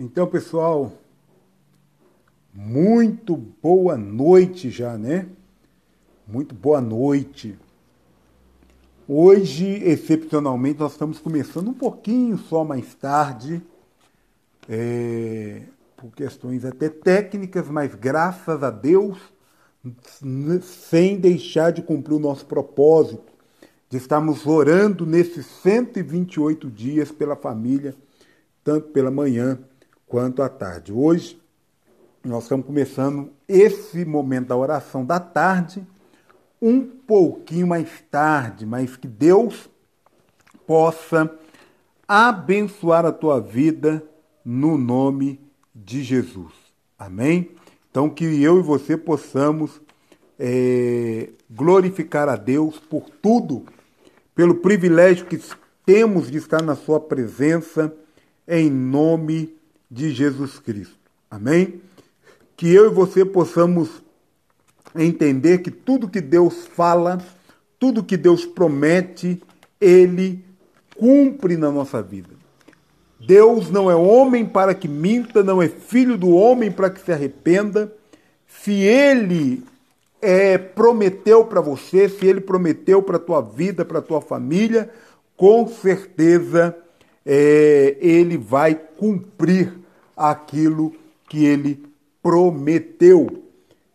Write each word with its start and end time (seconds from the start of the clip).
Então, 0.00 0.28
pessoal, 0.28 0.92
muito 2.54 3.36
boa 3.36 3.96
noite 3.96 4.70
já, 4.70 4.96
né? 4.96 5.26
Muito 6.24 6.54
boa 6.54 6.80
noite. 6.80 7.58
Hoje, 9.08 9.66
excepcionalmente, 9.82 10.78
nós 10.78 10.92
estamos 10.92 11.18
começando 11.18 11.70
um 11.70 11.74
pouquinho 11.74 12.38
só 12.38 12.62
mais 12.62 12.94
tarde, 12.94 13.60
é, 14.68 15.62
por 15.96 16.12
questões 16.12 16.64
até 16.64 16.88
técnicas, 16.88 17.66
mas 17.68 17.92
graças 17.96 18.62
a 18.62 18.70
Deus, 18.70 19.18
sem 20.62 21.18
deixar 21.18 21.72
de 21.72 21.82
cumprir 21.82 22.14
o 22.14 22.20
nosso 22.20 22.46
propósito, 22.46 23.32
de 23.90 23.96
estarmos 23.96 24.46
orando 24.46 25.04
nesses 25.04 25.44
128 25.44 26.70
dias 26.70 27.10
pela 27.10 27.34
família, 27.34 27.96
tanto 28.62 28.90
pela 28.90 29.10
manhã 29.10 29.58
quanto 30.08 30.42
à 30.42 30.48
tarde. 30.48 30.92
Hoje, 30.92 31.40
nós 32.24 32.44
estamos 32.44 32.66
começando 32.66 33.30
esse 33.46 34.04
momento 34.04 34.48
da 34.48 34.56
oração 34.56 35.04
da 35.04 35.20
tarde, 35.20 35.86
um 36.60 36.84
pouquinho 36.84 37.66
mais 37.66 37.88
tarde, 38.10 38.66
mas 38.66 38.96
que 38.96 39.06
Deus 39.06 39.68
possa 40.66 41.30
abençoar 42.06 43.04
a 43.04 43.12
tua 43.12 43.40
vida 43.40 44.02
no 44.44 44.76
nome 44.78 45.40
de 45.74 46.02
Jesus. 46.02 46.52
Amém? 46.98 47.50
Então, 47.90 48.10
que 48.10 48.24
eu 48.42 48.58
e 48.58 48.62
você 48.62 48.96
possamos 48.96 49.80
é, 50.38 51.30
glorificar 51.50 52.28
a 52.28 52.36
Deus 52.36 52.78
por 52.78 53.08
tudo, 53.22 53.64
pelo 54.34 54.56
privilégio 54.56 55.26
que 55.26 55.40
temos 55.84 56.30
de 56.30 56.38
estar 56.38 56.62
na 56.62 56.74
Sua 56.74 56.98
presença, 56.98 57.94
em 58.46 58.70
nome 58.70 59.46
de 59.46 59.57
Jesus 59.90 60.58
Cristo. 60.58 60.96
Amém? 61.30 61.80
Que 62.56 62.72
eu 62.72 62.90
e 62.90 62.94
você 62.94 63.24
possamos 63.24 64.02
entender 64.94 65.58
que 65.58 65.70
tudo 65.70 66.08
que 66.08 66.20
Deus 66.20 66.66
fala, 66.66 67.18
tudo 67.78 68.04
que 68.04 68.16
Deus 68.16 68.44
promete, 68.44 69.40
Ele 69.80 70.44
cumpre 70.96 71.56
na 71.56 71.70
nossa 71.70 72.02
vida. 72.02 72.30
Deus 73.20 73.70
não 73.70 73.90
é 73.90 73.94
homem 73.94 74.46
para 74.46 74.74
que 74.74 74.88
minta, 74.88 75.42
não 75.42 75.60
é 75.60 75.68
filho 75.68 76.16
do 76.16 76.30
homem 76.30 76.70
para 76.70 76.90
que 76.90 77.00
se 77.00 77.12
arrependa. 77.12 77.92
Se 78.46 78.72
Ele 78.72 79.64
é, 80.20 80.56
prometeu 80.56 81.44
para 81.44 81.60
você, 81.60 82.08
se 82.08 82.26
Ele 82.26 82.40
prometeu 82.40 83.02
para 83.02 83.16
a 83.16 83.20
tua 83.20 83.40
vida, 83.40 83.84
para 83.84 83.98
a 83.98 84.02
tua 84.02 84.20
família, 84.20 84.90
com 85.36 85.66
certeza 85.68 86.76
é, 87.30 87.98
Ele 88.00 88.38
vai 88.38 88.74
cumprir 88.74 89.70
aquilo 90.16 90.94
que 91.28 91.44
Ele 91.44 91.84
prometeu. 92.22 93.44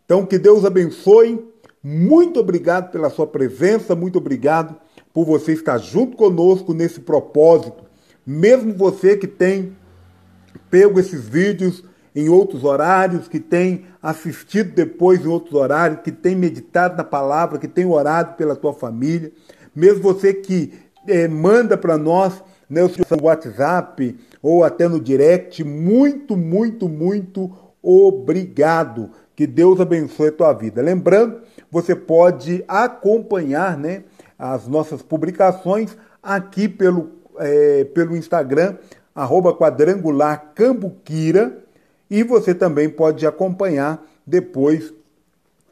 Então, 0.06 0.24
que 0.24 0.38
Deus 0.38 0.64
abençoe. 0.64 1.44
Muito 1.84 2.40
obrigado 2.40 2.92
pela 2.92 3.10
sua 3.10 3.26
presença, 3.26 3.96
muito 3.96 4.20
obrigado 4.20 4.76
por 5.12 5.26
você 5.26 5.52
estar 5.52 5.80
junto 5.80 6.16
conosco 6.16 6.74
nesse 6.74 7.02
propósito. 7.02 7.84
Mesmo 8.26 8.74
você 8.74 9.18
que 9.18 9.28
tem 9.28 9.76
pego 10.70 11.00
esses 11.00 11.28
vídeos 11.28 11.84
em 12.16 12.30
outros 12.30 12.64
horários, 12.64 13.28
que 13.28 13.40
tem 13.40 13.86
assistido 14.02 14.74
depois 14.74 15.26
em 15.26 15.28
outros 15.28 15.56
horários, 15.56 16.02
que 16.02 16.12
tem 16.12 16.36
meditado 16.36 16.96
na 16.96 17.04
palavra, 17.04 17.58
que 17.58 17.68
tem 17.68 17.86
orado 17.86 18.36
pela 18.36 18.56
tua 18.56 18.74
família, 18.74 19.32
mesmo 19.76 20.02
você 20.02 20.34
que 20.34 20.72
é, 21.08 21.28
manda 21.28 21.76
para 21.76 21.98
nós 21.98 22.42
o 22.70 23.06
seu 23.06 23.18
WhatsApp 23.22 24.18
ou 24.42 24.64
até 24.64 24.88
no 24.88 25.00
direct, 25.00 25.64
muito, 25.64 26.36
muito, 26.36 26.90
muito 26.90 27.52
obrigado. 27.82 29.12
Que 29.36 29.48
Deus 29.48 29.80
abençoe 29.80 30.30
a 30.30 30.32
tua 30.32 30.54
vida. 30.54 30.82
Lembrando, 30.82 31.42
você 31.72 31.96
pode 31.96 32.64
acompanhar 32.68 33.78
né, 33.78 34.04
as 34.38 34.68
nossas 34.68 35.02
publicações 35.02 35.98
aqui 36.22 36.68
pelo, 36.68 37.12
é, 37.40 37.84
pelo 37.86 38.16
Instagram, 38.16 38.76
arroba 39.16 39.56
quadrangular 39.56 40.52
Cambuquira, 40.54 41.64
e 42.10 42.24
você 42.24 42.54
também 42.54 42.90
pode 42.90 43.26
acompanhar 43.26 44.04
depois 44.26 44.94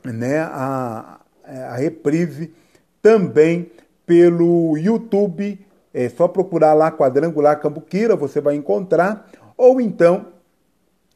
né, 0.03 0.39
a, 0.39 1.19
a 1.45 1.75
reprise 1.75 2.51
também 3.01 3.71
pelo 4.05 4.77
YouTube. 4.77 5.59
É 5.93 6.07
só 6.09 6.27
procurar 6.27 6.73
lá 6.73 6.91
Quadrangular 6.91 7.59
Cambuquira, 7.59 8.15
você 8.15 8.39
vai 8.39 8.55
encontrar. 8.55 9.29
Ou 9.57 9.81
então 9.81 10.27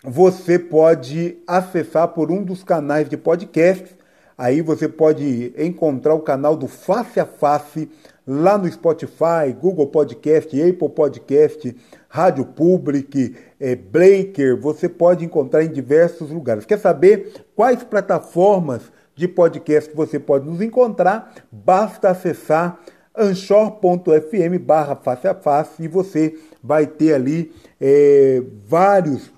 você 0.03 0.59
pode 0.59 1.37
acessar 1.47 2.09
por 2.09 2.31
um 2.31 2.43
dos 2.43 2.63
canais 2.63 3.09
de 3.09 3.17
podcast. 3.17 3.95
Aí 4.37 4.61
você 4.61 4.87
pode 4.87 5.53
encontrar 5.57 6.13
o 6.13 6.19
canal 6.19 6.55
do 6.55 6.67
Face 6.67 7.19
a 7.19 7.25
Face 7.25 7.89
lá 8.27 8.57
no 8.57 8.69
Spotify, 8.69 9.53
Google 9.59 9.87
Podcast, 9.87 10.61
Apple 10.61 10.89
Podcast, 10.89 11.75
Rádio 12.09 12.45
Public, 12.45 13.35
é, 13.59 13.75
Breaker. 13.75 14.59
Você 14.59 14.89
pode 14.89 15.23
encontrar 15.23 15.63
em 15.63 15.71
diversos 15.71 16.29
lugares. 16.29 16.65
Quer 16.65 16.79
saber 16.79 17.45
quais 17.55 17.83
plataformas 17.83 18.81
de 19.15 19.27
podcast 19.27 19.91
você 19.95 20.19
pode 20.19 20.45
nos 20.45 20.61
encontrar? 20.61 21.33
Basta 21.51 22.09
acessar 22.09 22.79
anchor.fm 23.17 24.57
barra 24.59 24.95
face 24.95 25.27
a 25.27 25.33
face 25.33 25.83
e 25.83 25.87
você 25.87 26.37
vai 26.63 26.85
ter 26.87 27.13
ali 27.13 27.53
é, 27.79 28.41
vários 28.67 29.31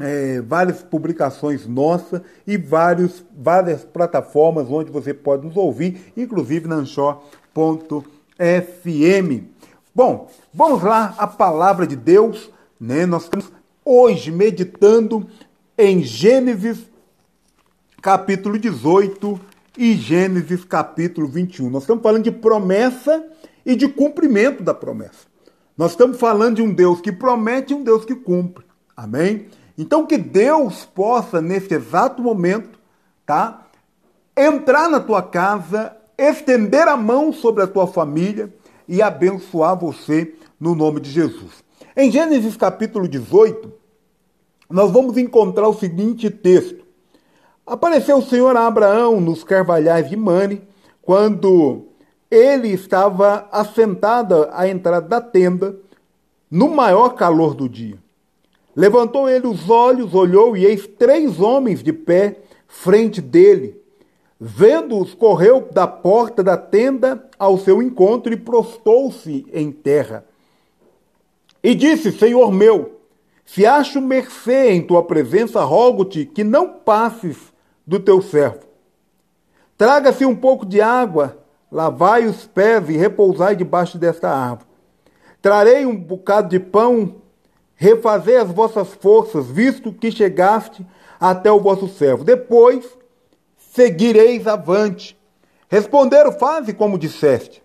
é, 0.00 0.40
várias 0.40 0.82
publicações 0.82 1.66
nossas 1.66 2.22
e 2.46 2.56
vários, 2.56 3.24
várias 3.36 3.84
plataformas 3.84 4.68
onde 4.70 4.90
você 4.90 5.12
pode 5.12 5.46
nos 5.46 5.56
ouvir, 5.56 6.12
inclusive 6.16 6.66
na 6.66 6.76
Anchor.fm. 6.76 8.02
Bom, 9.94 10.30
vamos 10.52 10.82
lá, 10.82 11.14
a 11.18 11.26
palavra 11.26 11.86
de 11.86 11.94
Deus, 11.94 12.50
né? 12.80 13.04
Nós 13.04 13.24
estamos 13.24 13.52
hoje 13.84 14.30
meditando 14.30 15.28
em 15.76 16.02
Gênesis 16.02 16.78
capítulo 18.00 18.58
18 18.58 19.51
e 19.76 19.94
Gênesis 19.94 20.64
capítulo 20.64 21.26
21. 21.26 21.70
Nós 21.70 21.84
estamos 21.84 22.02
falando 22.02 22.24
de 22.24 22.30
promessa 22.30 23.24
e 23.64 23.74
de 23.74 23.88
cumprimento 23.88 24.62
da 24.62 24.74
promessa. 24.74 25.26
Nós 25.76 25.92
estamos 25.92 26.18
falando 26.18 26.56
de 26.56 26.62
um 26.62 26.72
Deus 26.72 27.00
que 27.00 27.10
promete 27.10 27.72
e 27.72 27.76
um 27.76 27.82
Deus 27.82 28.04
que 28.04 28.14
cumpre. 28.14 28.64
Amém? 28.96 29.46
Então 29.76 30.06
que 30.06 30.18
Deus 30.18 30.84
possa 30.84 31.40
nesse 31.40 31.74
exato 31.74 32.20
momento, 32.20 32.78
tá? 33.24 33.66
Entrar 34.36 34.88
na 34.88 35.00
tua 35.00 35.22
casa, 35.22 35.96
estender 36.18 36.86
a 36.86 36.96
mão 36.96 37.32
sobre 37.32 37.62
a 37.62 37.66
tua 37.66 37.86
família 37.86 38.52
e 38.86 39.00
abençoar 39.00 39.78
você 39.78 40.34
no 40.60 40.74
nome 40.74 41.00
de 41.00 41.10
Jesus. 41.10 41.64
Em 41.96 42.10
Gênesis 42.10 42.56
capítulo 42.56 43.08
18, 43.08 43.72
nós 44.68 44.90
vamos 44.90 45.16
encontrar 45.16 45.68
o 45.68 45.74
seguinte 45.74 46.30
texto: 46.30 46.81
Apareceu 47.66 48.18
o 48.18 48.22
Senhor 48.22 48.56
a 48.56 48.66
Abraão 48.66 49.20
nos 49.20 49.44
carvalhais 49.44 50.08
de 50.08 50.16
Mane, 50.16 50.62
quando 51.00 51.86
ele 52.30 52.68
estava 52.68 53.48
assentado 53.52 54.48
à 54.50 54.66
entrada 54.66 55.06
da 55.06 55.20
tenda, 55.20 55.76
no 56.50 56.68
maior 56.68 57.10
calor 57.10 57.54
do 57.54 57.68
dia. 57.68 57.98
Levantou 58.74 59.28
ele 59.28 59.46
os 59.46 59.70
olhos, 59.70 60.14
olhou, 60.14 60.56
e 60.56 60.64
eis 60.64 60.86
três 60.86 61.40
homens 61.40 61.82
de 61.82 61.92
pé 61.92 62.38
frente 62.66 63.20
dele. 63.20 63.80
Vendo-os, 64.40 65.14
correu 65.14 65.68
da 65.70 65.86
porta 65.86 66.42
da 66.42 66.56
tenda 66.56 67.28
ao 67.38 67.58
seu 67.58 67.82
encontro 67.82 68.32
e 68.32 68.36
prostou-se 68.36 69.46
em 69.52 69.70
terra. 69.70 70.24
E 71.62 71.74
disse: 71.74 72.10
Senhor 72.10 72.50
meu, 72.50 72.98
se 73.44 73.64
acho 73.64 74.00
mercê 74.00 74.72
em 74.72 74.82
tua 74.82 75.04
presença, 75.04 75.62
rogo-te 75.62 76.24
que 76.24 76.42
não 76.42 76.68
passes 76.68 77.51
do 77.86 77.98
teu 78.00 78.20
servo. 78.22 78.60
Traga-se 79.76 80.24
um 80.24 80.36
pouco 80.36 80.64
de 80.64 80.80
água, 80.80 81.38
lavai 81.70 82.26
os 82.26 82.46
pés 82.46 82.88
e 82.88 82.96
repousai 82.96 83.56
debaixo 83.56 83.98
desta 83.98 84.30
árvore. 84.30 84.70
Trarei 85.40 85.84
um 85.86 85.96
bocado 85.96 86.48
de 86.48 86.60
pão 86.60 87.22
refazei 87.82 88.36
as 88.36 88.48
vossas 88.48 88.94
forças, 88.94 89.48
visto 89.48 89.92
que 89.92 90.12
chegaste 90.12 90.86
até 91.18 91.50
o 91.50 91.58
vosso 91.58 91.88
servo. 91.88 92.22
Depois 92.22 92.86
seguireis 93.58 94.46
avante. 94.46 95.18
Responderam, 95.68 96.30
faze 96.30 96.72
como 96.72 96.96
disseste. 96.96 97.60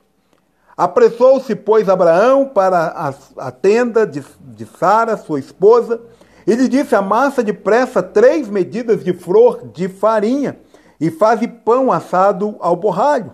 Apressou-se, 0.75 1.55
pois, 1.55 1.87
Abraão 1.87 2.47
para 2.47 3.13
a, 3.37 3.51
tenda 3.51 4.07
de 4.07 4.65
Sara, 4.79 5.17
sua 5.17 5.39
esposa, 5.39 6.01
e 6.47 6.55
lhe 6.55 6.69
disse: 6.69 6.95
Amassa 6.95 7.43
depressa 7.43 8.01
três 8.01 8.47
medidas 8.47 9.03
de 9.03 9.11
flor 9.11 9.67
de 9.73 9.89
farinha 9.89 10.57
e 10.99 11.11
faze 11.11 11.45
pão 11.47 11.91
assado 11.91 12.55
ao 12.59 12.77
borralho. 12.77 13.33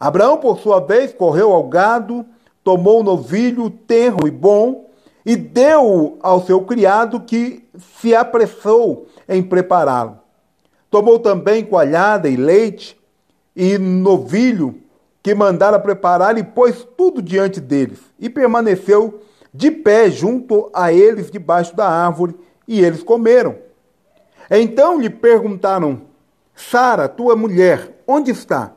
Abraão, 0.00 0.38
por 0.38 0.58
sua 0.58 0.80
vez, 0.80 1.12
correu 1.12 1.52
ao 1.52 1.68
gado, 1.68 2.24
tomou 2.64 3.00
o 3.00 3.04
novilho 3.04 3.68
tenro 3.70 4.26
e 4.26 4.30
bom, 4.30 4.90
e 5.24 5.36
deu 5.36 6.18
ao 6.20 6.44
seu 6.44 6.62
criado 6.62 7.20
que 7.20 7.68
se 8.00 8.14
apressou 8.14 9.06
em 9.28 9.42
prepará-lo. 9.42 10.18
Tomou 10.90 11.18
também 11.20 11.64
coalhada 11.64 12.28
e 12.28 12.34
leite 12.34 12.98
e 13.54 13.78
novilho 13.78 14.80
que 15.22 15.34
mandara 15.34 15.78
preparar 15.78 16.36
e 16.36 16.42
pôs 16.42 16.86
tudo 16.96 17.22
diante 17.22 17.60
deles 17.60 18.00
e 18.18 18.28
permaneceu 18.28 19.20
de 19.52 19.70
pé 19.70 20.10
junto 20.10 20.70
a 20.72 20.92
eles 20.92 21.30
debaixo 21.30 21.76
da 21.76 21.88
árvore 21.88 22.34
e 22.66 22.80
eles 22.80 23.02
comeram. 23.02 23.56
Então 24.50 25.00
lhe 25.00 25.10
perguntaram: 25.10 26.02
Sara, 26.54 27.08
tua 27.08 27.36
mulher, 27.36 28.02
onde 28.06 28.30
está? 28.30 28.72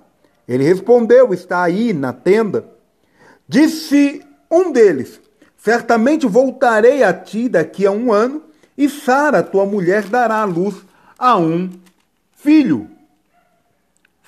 Ele 0.47 0.63
respondeu: 0.63 1.33
Está 1.33 1.63
aí 1.63 1.93
na 1.93 2.11
tenda. 2.11 2.69
Disse 3.47 4.21
um 4.49 4.71
deles: 4.71 5.19
Certamente 5.57 6.27
voltarei 6.27 7.03
a 7.03 7.13
ti 7.13 7.47
daqui 7.49 7.85
a 7.85 7.91
um 7.91 8.11
ano, 8.11 8.43
e 8.77 8.89
Sara, 8.89 9.41
tua 9.41 9.65
mulher, 9.65 10.03
dará 10.03 10.41
à 10.41 10.45
luz 10.45 10.75
a 11.17 11.37
um 11.37 11.69
filho. 12.35 12.89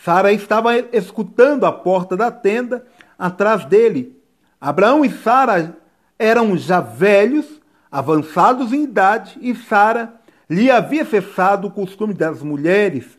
Sara 0.03 0.31
estava 0.31 0.77
escutando 0.93 1.65
a 1.65 1.71
porta 1.71 2.15
da 2.15 2.31
tenda 2.31 2.85
atrás 3.19 3.65
dele. 3.65 4.15
Abraão 4.59 5.03
e 5.03 5.11
Sara 5.11 5.75
eram 6.19 6.57
já 6.57 6.79
velhos, 6.79 7.45
avançados 7.91 8.73
em 8.73 8.83
idade, 8.83 9.37
e 9.41 9.55
Sara 9.55 10.13
lhe 10.49 10.71
havia 10.71 11.05
cessado 11.05 11.67
o 11.67 11.71
costume 11.71 12.13
das 12.13 12.41
mulheres. 12.41 13.17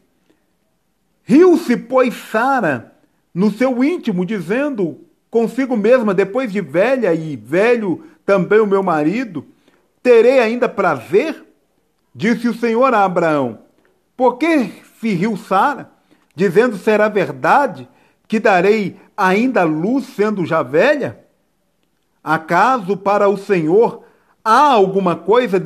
Riu-se, 1.23 1.77
pois, 1.77 2.15
Sara 2.15 2.95
no 3.35 3.51
seu 3.51 3.85
íntimo, 3.85 4.25
dizendo: 4.25 5.05
consigo 5.31 5.77
mesma, 5.77 6.15
depois 6.15 6.51
de 6.51 6.61
velha 6.61 7.15
e 7.15 7.37
velho 7.37 8.05
também 8.25 8.61
o 8.61 8.67
meu 8.67 8.83
marido, 8.83 9.47
terei 10.03 10.41
ainda 10.41 10.69
prazer? 10.69 11.45
Disse 12.15 12.49
o 12.49 12.55
Senhor 12.55 12.93
a 12.95 13.05
Abraão. 13.05 13.61
Por 14.17 14.39
que 14.39 14.73
se 15.01 15.11
riu 15.11 15.37
Sara, 15.37 15.91
dizendo 16.35 16.77
será 16.77 17.09
verdade 17.09 17.89
que 18.27 18.41
darei 18.41 18.97
ainda 19.17 19.63
luz 19.63 20.07
sendo 20.07 20.45
já 20.45 20.63
velha? 20.63 21.28
Acaso 22.29 22.95
para 22.95 23.27
o 23.27 23.39
Senhor 23.39 24.05
há 24.45 24.61
alguma 24.61 25.17
coisa 25.17 25.59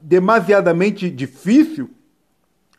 demasiadamente 0.00 1.08
difícil? 1.08 1.88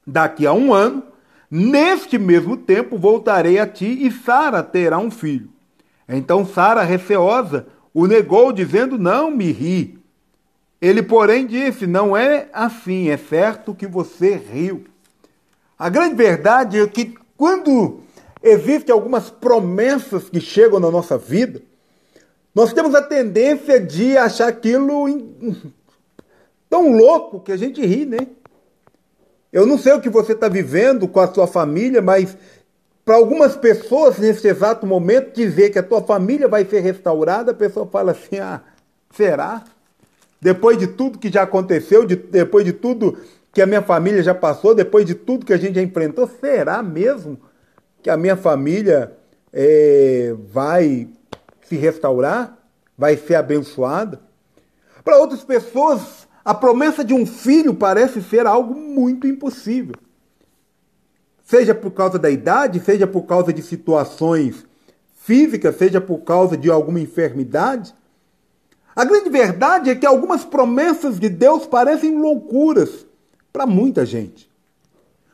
Daqui 0.05 0.45
a 0.45 0.51
um 0.51 0.73
ano, 0.73 1.01
neste 1.49 2.19
mesmo 2.19 2.57
tempo, 2.57 2.97
voltarei 2.97 3.59
a 3.59 3.65
ti 3.65 4.05
e 4.05 4.11
Sara 4.11 4.61
terá 4.61 4.97
um 4.97 5.09
filho. 5.09 5.47
Então 6.05 6.45
Sara, 6.45 6.83
receosa, 6.83 7.67
o 7.93 8.05
negou, 8.07 8.51
dizendo: 8.51 8.97
Não 8.97 9.31
me 9.31 9.53
ri. 9.53 9.97
Ele, 10.81 11.01
porém, 11.01 11.47
disse: 11.47 11.87
Não 11.87 12.15
é 12.15 12.49
assim, 12.51 13.07
é 13.07 13.15
certo 13.15 13.73
que 13.73 13.87
você 13.87 14.35
riu. 14.35 14.83
A 15.79 15.87
grande 15.87 16.15
verdade 16.15 16.77
é 16.77 16.85
que 16.85 17.15
quando 17.37 18.01
existem 18.43 18.91
algumas 18.91 19.29
promessas 19.29 20.29
que 20.29 20.41
chegam 20.41 20.77
na 20.77 20.91
nossa 20.91 21.17
vida, 21.17 21.61
nós 22.57 22.73
temos 22.73 22.95
a 22.95 23.03
tendência 23.03 23.79
de 23.79 24.17
achar 24.17 24.47
aquilo 24.47 25.05
tão 26.67 26.91
louco 26.91 27.39
que 27.39 27.51
a 27.51 27.55
gente 27.55 27.85
ri, 27.85 28.03
né? 28.03 28.17
Eu 29.53 29.67
não 29.67 29.77
sei 29.77 29.93
o 29.93 30.01
que 30.01 30.09
você 30.09 30.31
está 30.31 30.49
vivendo 30.49 31.07
com 31.07 31.19
a 31.19 31.31
sua 31.31 31.45
família, 31.45 32.01
mas 32.01 32.35
para 33.05 33.15
algumas 33.15 33.55
pessoas, 33.55 34.17
nesse 34.17 34.47
exato 34.47 34.87
momento, 34.87 35.35
dizer 35.35 35.69
que 35.69 35.77
a 35.77 35.83
tua 35.83 36.01
família 36.01 36.47
vai 36.47 36.65
ser 36.65 36.79
restaurada, 36.79 37.51
a 37.51 37.53
pessoa 37.53 37.85
fala 37.85 38.13
assim: 38.13 38.39
ah, 38.39 38.63
será? 39.11 39.63
Depois 40.41 40.79
de 40.79 40.87
tudo 40.87 41.19
que 41.19 41.31
já 41.31 41.43
aconteceu, 41.43 42.07
de, 42.07 42.15
depois 42.15 42.65
de 42.65 42.73
tudo 42.73 43.19
que 43.53 43.61
a 43.61 43.67
minha 43.67 43.83
família 43.83 44.23
já 44.23 44.33
passou, 44.33 44.73
depois 44.73 45.05
de 45.05 45.13
tudo 45.13 45.45
que 45.45 45.53
a 45.53 45.57
gente 45.57 45.75
já 45.75 45.83
enfrentou, 45.83 46.27
será 46.41 46.81
mesmo 46.81 47.37
que 48.01 48.09
a 48.09 48.17
minha 48.17 48.35
família 48.35 49.15
é, 49.53 50.33
vai 50.51 51.07
se 51.67 51.75
restaurar? 51.75 52.57
Vai 52.97 53.17
ser 53.17 53.35
abençoada? 53.35 54.21
Para 55.03 55.19
outras 55.19 55.43
pessoas, 55.43 56.27
a 56.43 56.53
promessa 56.53 57.03
de 57.03 57.13
um 57.13 57.25
filho 57.25 57.73
parece 57.73 58.21
ser 58.21 58.45
algo 58.45 58.73
muito 58.73 59.27
impossível 59.27 59.95
seja 61.47 61.73
por 61.73 61.91
causa 61.91 62.19
da 62.19 62.29
idade, 62.29 62.81
seja 62.81 63.07
por 63.07 63.21
causa 63.21 63.53
de 63.53 63.61
situações 63.61 64.65
físicas, 65.15 65.77
seja 65.77 66.01
por 66.01 66.19
causa 66.19 66.57
de 66.57 66.69
alguma 66.69 66.99
enfermidade. 66.99 67.95
A 68.93 69.05
grande 69.05 69.29
verdade 69.29 69.89
é 69.89 69.95
que 69.95 70.05
algumas 70.05 70.43
promessas 70.43 71.17
de 71.17 71.29
Deus 71.29 71.65
parecem 71.65 72.19
loucuras 72.19 73.05
para 73.53 73.65
muita 73.65 74.05
gente. 74.05 74.49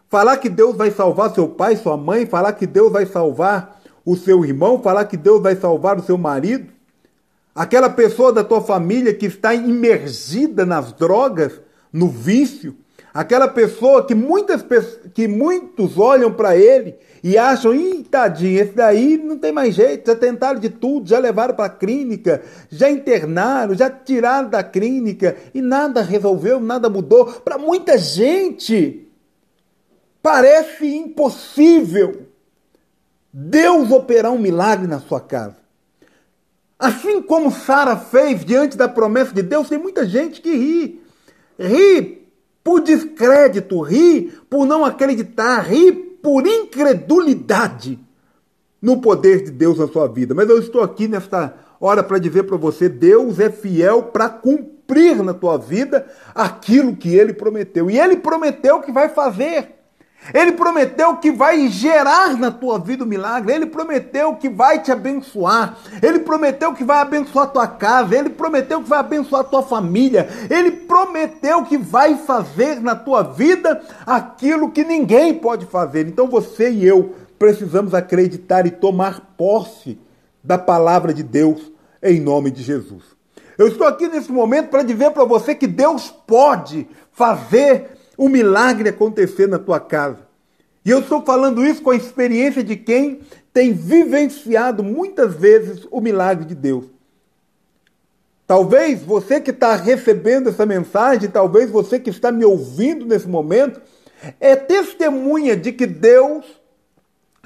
Falar 0.07 0.38
que 0.38 0.50
Deus 0.50 0.75
vai 0.75 0.91
salvar 0.91 1.33
seu 1.33 1.47
pai, 1.47 1.75
sua 1.75 1.97
mãe, 1.97 2.27
falar 2.27 2.53
que 2.53 2.68
Deus 2.68 2.91
vai 2.91 3.07
salvar 3.07 3.81
o 4.05 4.15
seu 4.15 4.44
irmão, 4.44 4.81
falar 4.81 5.05
que 5.05 5.17
Deus 5.17 5.41
vai 5.41 5.55
salvar 5.55 5.97
o 5.97 6.03
seu 6.03 6.17
marido, 6.17 6.71
aquela 7.55 7.89
pessoa 7.89 8.31
da 8.31 8.44
tua 8.44 8.61
família 8.61 9.13
que 9.13 9.27
está 9.27 9.53
imergida 9.53 10.65
nas 10.65 10.91
drogas, 10.94 11.61
no 11.91 12.07
vício, 12.07 12.75
Aquela 13.13 13.47
pessoa 13.47 14.03
que, 14.07 14.15
muitas, 14.15 14.65
que 15.13 15.27
muitos 15.27 16.00
olham 16.00 16.33
para 16.33 16.57
ele 16.57 16.95
e 17.23 17.38
acham, 17.38 17.73
ih, 17.73 18.03
tadinho, 18.03 18.59
esse 18.59 18.71
daí 18.71 19.17
não 19.17 19.38
tem 19.38 19.51
mais 19.51 19.75
jeito, 19.75 20.07
já 20.07 20.15
tentaram 20.15 20.59
de 20.59 20.67
tudo, 20.67 21.07
já 21.07 21.19
levaram 21.19 21.53
para 21.53 21.65
a 21.65 21.69
clínica, 21.69 22.41
já 22.71 22.89
internaram, 22.89 23.75
já 23.75 23.88
tiraram 23.88 24.49
da 24.49 24.63
clínica 24.63 25.38
e 25.53 25.61
nada 25.61 26.01
resolveu, 26.01 26.59
nada 26.59 26.89
mudou. 26.89 27.27
Para 27.27 27.59
muita 27.59 27.99
gente, 27.99 29.07
parece 30.19 30.88
impossível 30.88 32.25
Deus 33.33 33.89
operar 33.89 34.31
um 34.31 34.38
milagre 34.38 34.85
na 34.85 35.00
sua 35.00 35.19
casa. 35.19 35.57
Assim 36.77 37.21
como 37.21 37.51
Sara 37.51 37.97
fez 37.97 38.45
diante 38.45 38.77
da 38.77 38.88
promessa 38.88 39.33
de 39.33 39.41
Deus, 39.41 39.69
tem 39.69 39.80
muita 39.80 40.06
gente 40.06 40.39
que 40.39 40.53
ri. 40.53 41.01
Ri 41.57 42.27
por 42.63 42.81
descrédito, 42.81 43.81
ri 43.81 44.31
por 44.50 44.68
não 44.68 44.85
acreditar, 44.85 45.62
ri 45.62 45.91
por 45.91 46.45
incredulidade 46.45 48.00
no 48.80 49.01
poder 49.01 49.44
de 49.44 49.51
Deus 49.51 49.80
na 49.80 49.88
sua 49.88 50.07
vida. 50.07 50.35
Mas 50.35 50.47
eu 50.50 50.59
estou 50.59 50.81
aqui 50.83 51.07
nesta 51.07 51.56
hora 51.80 52.03
para 52.03 52.19
dizer 52.19 52.44
para 52.44 52.57
você: 52.57 52.87
Deus 52.87 53.40
é 53.40 53.49
fiel 53.49 54.04
para 54.04 54.30
cumprir 54.30 55.23
na 55.23 55.33
tua 55.33 55.57
vida 55.57 56.06
aquilo 56.35 56.95
que 56.95 57.16
ele 57.16 57.33
prometeu. 57.33 57.90
E 57.90 57.99
ele 57.99 58.18
prometeu 58.18 58.81
que 58.81 58.92
vai 58.92 59.09
fazer. 59.09 59.82
Ele 60.31 60.51
prometeu 60.51 61.18
que 61.18 61.31
vai 61.31 61.68
gerar 61.68 62.37
na 62.37 62.51
tua 62.51 62.77
vida 62.77 63.03
o 63.03 63.07
um 63.07 63.09
milagre. 63.09 63.53
Ele 63.53 63.65
prometeu 63.65 64.35
que 64.35 64.47
vai 64.47 64.81
te 64.81 64.92
abençoar. 64.92 65.77
Ele 66.01 66.19
prometeu 66.19 66.73
que 66.73 66.83
vai 66.83 66.99
abençoar 66.99 67.51
tua 67.51 67.68
casa. 67.68 68.15
Ele 68.15 68.30
prometeu 68.30 68.81
que 68.81 68.89
vai 68.89 68.99
abençoar 68.99 69.44
tua 69.44 69.63
família. 69.63 70.30
Ele 70.49 70.71
prometeu 70.71 71.63
que 71.63 71.77
vai 71.77 72.15
fazer 72.15 72.80
na 72.80 72.95
tua 72.95 73.23
vida 73.23 73.81
aquilo 74.06 74.71
que 74.71 74.83
ninguém 74.83 75.33
pode 75.33 75.65
fazer. 75.65 76.07
Então 76.07 76.27
você 76.27 76.69
e 76.69 76.85
eu 76.85 77.15
precisamos 77.39 77.94
acreditar 77.94 78.65
e 78.65 78.71
tomar 78.71 79.33
posse 79.35 79.99
da 80.44 80.57
palavra 80.57 81.13
de 81.13 81.23
Deus 81.23 81.71
em 82.01 82.19
nome 82.19 82.51
de 82.51 82.61
Jesus. 82.61 83.03
Eu 83.57 83.68
estou 83.68 83.85
aqui 83.87 84.07
nesse 84.07 84.31
momento 84.31 84.69
para 84.69 84.83
dizer 84.83 85.11
para 85.11 85.25
você 85.25 85.53
que 85.53 85.68
Deus 85.68 86.09
pode 86.25 86.87
fazer 87.11 87.97
o 88.17 88.29
milagre 88.29 88.89
acontecer 88.89 89.47
na 89.47 89.59
tua 89.59 89.79
casa. 89.79 90.19
E 90.85 90.89
eu 90.89 90.99
estou 90.99 91.21
falando 91.21 91.65
isso 91.65 91.81
com 91.81 91.91
a 91.91 91.95
experiência 91.95 92.63
de 92.63 92.75
quem 92.75 93.21
tem 93.53 93.71
vivenciado 93.73 94.83
muitas 94.83 95.33
vezes 95.33 95.87
o 95.89 96.01
milagre 96.01 96.45
de 96.45 96.55
Deus. 96.55 96.85
Talvez 98.45 99.01
você 99.01 99.39
que 99.39 99.51
está 99.51 99.75
recebendo 99.75 100.49
essa 100.49 100.65
mensagem, 100.65 101.29
talvez 101.29 101.71
você 101.71 101.99
que 101.99 102.09
está 102.09 102.31
me 102.31 102.43
ouvindo 102.43 103.05
nesse 103.05 103.27
momento, 103.27 103.81
é 104.39 104.55
testemunha 104.55 105.55
de 105.55 105.71
que 105.71 105.87
Deus 105.87 106.45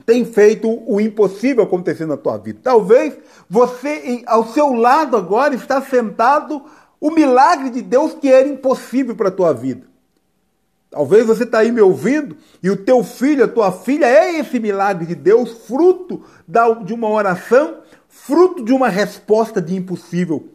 tem 0.06 0.26
feito 0.26 0.68
o 0.88 1.00
impossível 1.00 1.64
acontecer 1.64 2.06
na 2.06 2.18
tua 2.18 2.38
vida. 2.38 2.60
Talvez 2.64 3.14
você, 3.50 4.24
ao 4.26 4.48
seu 4.48 4.74
lado 4.74 5.18
agora, 5.18 5.54
está 5.54 5.82
sentado 5.82 6.64
o 7.00 7.12
milagre 7.12 7.70
de 7.70 7.82
Deus 7.82 8.14
que 8.14 8.32
era 8.32 8.48
impossível 8.48 9.16
para 9.16 9.28
a 9.28 9.32
tua 9.32 9.54
vida. 9.54 9.86
Talvez 10.90 11.26
você 11.26 11.44
está 11.44 11.60
aí 11.60 11.72
me 11.72 11.82
ouvindo 11.82 12.38
e 12.64 12.70
o 12.70 12.78
teu 12.78 13.04
filho, 13.04 13.44
a 13.44 13.48
tua 13.48 13.72
filha 13.72 14.06
é 14.06 14.40
esse 14.40 14.60
milagre 14.60 15.06
de 15.06 15.16
Deus, 15.16 15.52
fruto 15.68 16.24
de 16.86 16.94
uma 16.94 17.10
oração, 17.10 17.80
fruto 18.08 18.64
de 18.64 18.72
uma 18.72 18.88
resposta 18.88 19.62
de 19.62 19.76
impossível. 19.76 20.50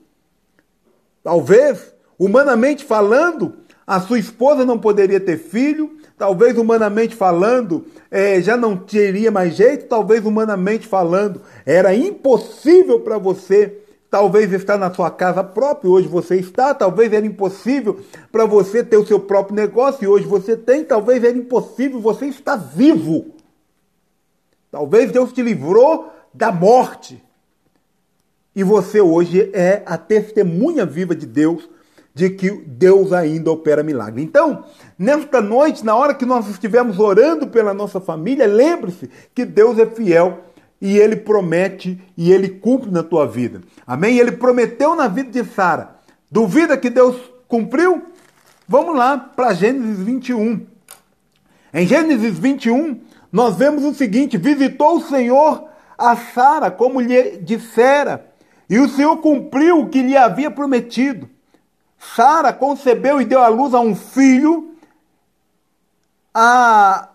Talvez, 1.23 1.95
humanamente 2.19 2.85
falando, 2.85 3.57
a 3.87 4.01
sua 4.01 4.19
esposa 4.19 4.65
não 4.65 4.79
poderia 4.79 5.21
ter 5.21 5.37
filho, 5.37 5.97
talvez 6.17 6.57
humanamente 6.57 7.15
falando, 7.15 7.85
é, 8.11 8.41
já 8.41 8.57
não 8.57 8.77
teria 8.77 9.31
mais 9.31 9.55
jeito, 9.55 9.87
talvez 9.87 10.25
humanamente 10.25 10.87
falando, 10.87 11.43
era 11.67 11.95
impossível 11.95 13.01
para 13.01 13.19
você 13.19 13.79
talvez 14.12 14.52
está 14.52 14.76
na 14.76 14.92
sua 14.92 15.11
casa 15.11 15.42
própria, 15.42 15.90
hoje 15.90 16.07
você 16.07 16.37
está, 16.37 16.75
talvez 16.75 17.11
era 17.11 17.25
impossível 17.25 17.99
para 18.31 18.45
você 18.45 18.85
ter 18.85 18.99
o 18.99 19.07
seu 19.07 19.19
próprio 19.19 19.57
negócio 19.57 20.04
e 20.04 20.07
hoje 20.07 20.26
você 20.26 20.54
tem, 20.54 20.85
talvez 20.85 21.25
era 21.25 21.35
impossível, 21.35 21.99
você 21.99 22.26
está 22.26 22.54
vivo. 22.54 23.33
Talvez 24.71 25.11
Deus 25.11 25.33
te 25.33 25.40
livrou 25.40 26.12
da 26.35 26.52
morte. 26.52 27.25
E 28.54 28.62
você 28.62 29.00
hoje 29.00 29.50
é 29.54 29.83
a 29.87 29.97
testemunha 29.97 30.85
viva 30.85 31.14
de 31.14 31.25
Deus 31.25 31.66
de 32.12 32.28
que 32.28 32.50
Deus 32.50 33.14
ainda 33.14 33.50
opera 33.50 33.83
milagre. 33.83 34.23
Então, 34.23 34.66
nesta 34.99 35.40
noite, 35.40 35.83
na 35.83 35.97
hora 35.97 36.12
que 36.12 36.26
nós 36.26 36.47
estivermos 36.50 36.99
orando 36.99 37.47
pela 37.47 37.73
nossa 37.73 37.99
família, 37.99 38.47
lembre-se 38.47 39.09
que 39.35 39.47
Deus 39.47 39.78
é 39.78 39.87
fiel 39.87 40.52
e 40.83 40.99
ele 40.99 41.15
promete 41.15 42.03
e 42.17 42.33
ele 42.33 42.49
cumpre 42.49 42.91
na 42.91 43.05
tua 43.05 43.25
vida. 43.25 43.62
Amém? 43.87 44.19
Ele 44.19 44.33
prometeu 44.33 44.97
na 44.97 45.07
vida 45.07 45.31
de 45.31 45.49
Sara. 45.49 45.95
Duvida 46.29 46.77
que 46.77 46.91
Deus 46.91 47.17
cumpriu? 47.47 48.03
Vamos 48.67 48.97
lá 48.97 49.17
para 49.17 49.55
Gênesis 49.55 50.05
21. 50.05 50.67
Em 51.73 51.87
Gênesis 51.87 52.37
21, 52.37 53.01
nós 53.31 53.57
vemos 53.57 53.85
o 53.85 53.95
seguinte: 53.95 54.37
visitou 54.37 54.97
o 54.97 55.03
Senhor 55.03 55.69
a 55.97 56.17
Sara, 56.17 56.69
como 56.69 57.01
lhe 57.01 57.37
dissera, 57.37 58.27
e 58.69 58.81
o 58.81 58.89
Senhor 58.89 59.17
cumpriu 59.19 59.83
o 59.83 59.89
que 59.89 60.03
lhe 60.03 60.17
havia 60.17 60.51
prometido. 60.51 61.31
Sara 61.97 62.53
concebeu 62.53 63.21
e 63.21 63.25
deu 63.25 63.41
à 63.41 63.47
luz 63.47 63.73
a 63.73 63.79
um 63.79 63.95
filho, 63.95 64.75
a, 66.35 67.09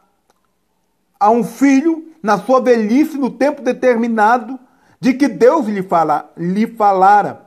a 1.20 1.30
um 1.30 1.44
filho 1.44 2.07
na 2.22 2.38
sua 2.38 2.62
velhice, 2.62 3.18
no 3.18 3.30
tempo 3.30 3.62
determinado, 3.62 4.60
de 5.00 5.14
que 5.14 5.28
Deus 5.28 5.68
lhe, 5.68 5.84
fala, 5.84 6.32
lhe 6.36 6.68
falara. 6.68 7.46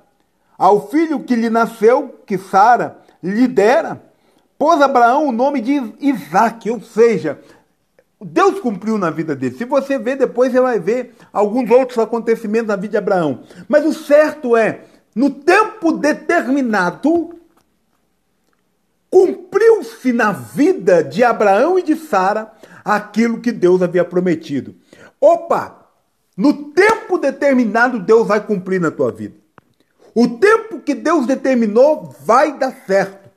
Ao 0.57 0.89
filho 0.89 1.21
que 1.21 1.35
lhe 1.35 1.51
nasceu, 1.51 2.21
que 2.27 2.39
Sara 2.39 2.99
lhe 3.23 3.49
dera, 3.49 4.03
pôs 4.59 4.81
Abraão 4.81 5.27
o 5.27 5.33
nome 5.33 5.61
de 5.61 5.95
Isaac, 6.01 6.71
ou 6.71 6.81
seja, 6.81 7.41
Deus 8.21 8.61
cumpriu 8.61 8.99
na 8.99 9.11
vida 9.11 9.35
dele. 9.35 9.57
Se 9.57 9.65
você 9.65 9.99
ver 9.99 10.17
depois, 10.17 10.53
você 10.53 10.61
vai 10.61 10.79
ver 10.79 11.15
alguns 11.33 11.71
outros 11.71 11.99
acontecimentos 11.99 12.69
na 12.69 12.77
vida 12.77 12.93
de 12.93 12.97
Abraão. 12.99 13.41
Mas 13.67 13.87
o 13.87 13.95
certo 13.95 14.55
é, 14.55 14.81
no 15.15 15.31
tempo 15.31 15.93
determinado, 15.93 17.31
cumpriu-se 19.11 20.13
na 20.13 20.33
vida 20.33 21.03
de 21.03 21.25
Abraão 21.25 21.79
e 21.79 21.83
de 21.83 21.97
Sara 21.97 22.53
aquilo 22.85 23.41
que 23.41 23.53
Deus 23.53 23.83
havia 23.83 24.05
prometido. 24.05 24.75
Opa! 25.21 25.87
No 26.37 26.71
tempo 26.71 27.19
determinado, 27.19 27.99
Deus 27.99 28.27
vai 28.27 28.45
cumprir 28.45 28.81
na 28.81 28.91
tua 28.91 29.13
vida. 29.13 29.35
O 30.15 30.27
tempo 30.27 30.81
que 30.81 30.95
Deus 30.95 31.27
determinou 31.27 32.15
vai 32.25 32.59
dar 32.59 32.73
certo. 32.87 33.29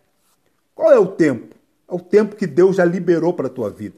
Qual 0.73 0.91
é 0.91 0.97
o 0.97 1.07
tempo? 1.07 1.55
É 1.89 1.93
o 1.93 1.99
tempo 1.99 2.35
que 2.35 2.47
Deus 2.47 2.77
já 2.77 2.85
liberou 2.85 3.33
para 3.33 3.47
a 3.47 3.49
tua 3.49 3.69
vida. 3.69 3.97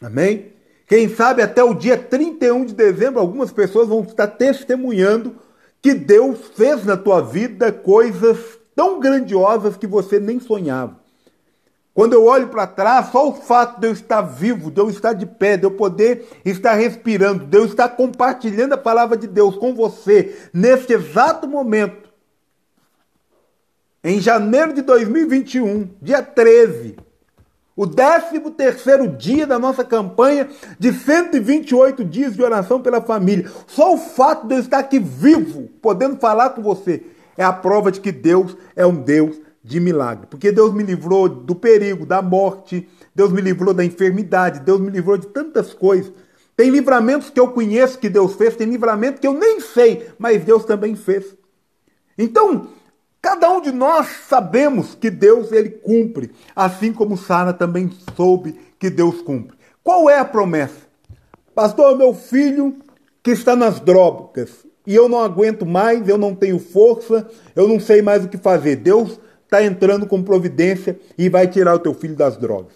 Amém? 0.00 0.52
Quem 0.86 1.08
sabe 1.08 1.40
até 1.40 1.64
o 1.64 1.74
dia 1.74 1.96
31 1.96 2.66
de 2.66 2.74
dezembro, 2.74 3.20
algumas 3.20 3.50
pessoas 3.50 3.88
vão 3.88 4.02
estar 4.02 4.26
testemunhando 4.26 5.36
que 5.80 5.94
Deus 5.94 6.38
fez 6.54 6.84
na 6.84 6.96
tua 6.96 7.20
vida 7.20 7.72
coisas 7.72 8.38
tão 8.74 9.00
grandiosas 9.00 9.76
que 9.76 9.86
você 9.86 10.20
nem 10.20 10.38
sonhava. 10.38 11.00
Quando 11.94 12.12
eu 12.12 12.24
olho 12.24 12.48
para 12.48 12.66
trás, 12.66 13.10
só 13.12 13.28
o 13.28 13.34
fato 13.34 13.80
de 13.80 13.86
eu 13.86 13.92
estar 13.92 14.20
vivo, 14.20 14.68
de 14.68 14.80
eu 14.80 14.90
estar 14.90 15.12
de 15.12 15.24
pé, 15.24 15.56
de 15.56 15.64
eu 15.64 15.70
poder 15.70 16.26
estar 16.44 16.74
respirando, 16.74 17.46
de 17.46 17.56
eu 17.56 17.64
estar 17.64 17.88
compartilhando 17.90 18.72
a 18.72 18.76
palavra 18.76 19.16
de 19.16 19.28
Deus 19.28 19.56
com 19.56 19.72
você 19.72 20.36
neste 20.52 20.92
exato 20.92 21.46
momento, 21.46 22.12
em 24.02 24.20
janeiro 24.20 24.72
de 24.72 24.82
2021, 24.82 25.88
dia 26.02 26.20
13, 26.20 26.96
o 27.76 27.86
13 27.86 28.40
terceiro 28.50 29.06
dia 29.08 29.46
da 29.46 29.58
nossa 29.58 29.84
campanha 29.84 30.48
de 30.78 30.92
128 30.92 32.04
dias 32.04 32.34
de 32.34 32.42
oração 32.42 32.82
pela 32.82 33.00
família. 33.00 33.50
Só 33.68 33.94
o 33.94 33.98
fato 33.98 34.48
de 34.48 34.56
eu 34.56 34.60
estar 34.60 34.78
aqui 34.78 34.98
vivo, 34.98 35.68
podendo 35.80 36.16
falar 36.16 36.50
com 36.50 36.62
você, 36.62 37.04
é 37.36 37.44
a 37.44 37.52
prova 37.52 37.90
de 37.92 38.00
que 38.00 38.12
Deus 38.12 38.56
é 38.74 38.84
um 38.84 38.94
Deus 38.94 39.43
de 39.64 39.80
milagre. 39.80 40.26
Porque 40.28 40.52
Deus 40.52 40.72
me 40.74 40.82
livrou 40.82 41.28
do 41.28 41.54
perigo, 41.54 42.04
da 42.04 42.20
morte, 42.20 42.88
Deus 43.14 43.32
me 43.32 43.40
livrou 43.40 43.72
da 43.72 43.84
enfermidade, 43.84 44.60
Deus 44.60 44.80
me 44.80 44.90
livrou 44.90 45.16
de 45.16 45.26
tantas 45.26 45.72
coisas. 45.72 46.12
Tem 46.56 46.70
livramentos 46.70 47.30
que 47.30 47.40
eu 47.40 47.48
conheço 47.48 47.98
que 47.98 48.08
Deus 48.08 48.34
fez, 48.34 48.54
tem 48.54 48.68
livramento 48.68 49.20
que 49.20 49.26
eu 49.26 49.32
nem 49.32 49.60
sei, 49.60 50.08
mas 50.18 50.44
Deus 50.44 50.64
também 50.64 50.94
fez. 50.94 51.34
Então, 52.16 52.68
Cada 53.24 53.50
um 53.50 53.58
de 53.58 53.72
nós 53.72 54.06
sabemos 54.28 54.94
que 54.94 55.08
Deus 55.08 55.50
ele 55.50 55.70
cumpre, 55.70 56.30
assim 56.54 56.92
como 56.92 57.16
Sara 57.16 57.54
também 57.54 57.90
soube 58.14 58.60
que 58.78 58.90
Deus 58.90 59.22
cumpre. 59.22 59.56
Qual 59.82 60.10
é 60.10 60.18
a 60.18 60.26
promessa? 60.26 60.82
Pastor, 61.54 61.96
meu 61.96 62.12
filho 62.12 62.76
que 63.22 63.30
está 63.30 63.56
nas 63.56 63.80
drogas 63.80 64.66
e 64.86 64.94
eu 64.94 65.08
não 65.08 65.20
aguento 65.20 65.64
mais, 65.64 66.06
eu 66.06 66.18
não 66.18 66.34
tenho 66.34 66.58
força, 66.58 67.26
eu 67.56 67.66
não 67.66 67.80
sei 67.80 68.02
mais 68.02 68.26
o 68.26 68.28
que 68.28 68.36
fazer. 68.36 68.76
Deus 68.76 69.18
está 69.54 69.62
entrando 69.62 70.06
com 70.06 70.22
providência 70.22 70.98
e 71.16 71.28
vai 71.28 71.46
tirar 71.46 71.74
o 71.74 71.78
teu 71.78 71.94
filho 71.94 72.16
das 72.16 72.36
drogas. 72.36 72.72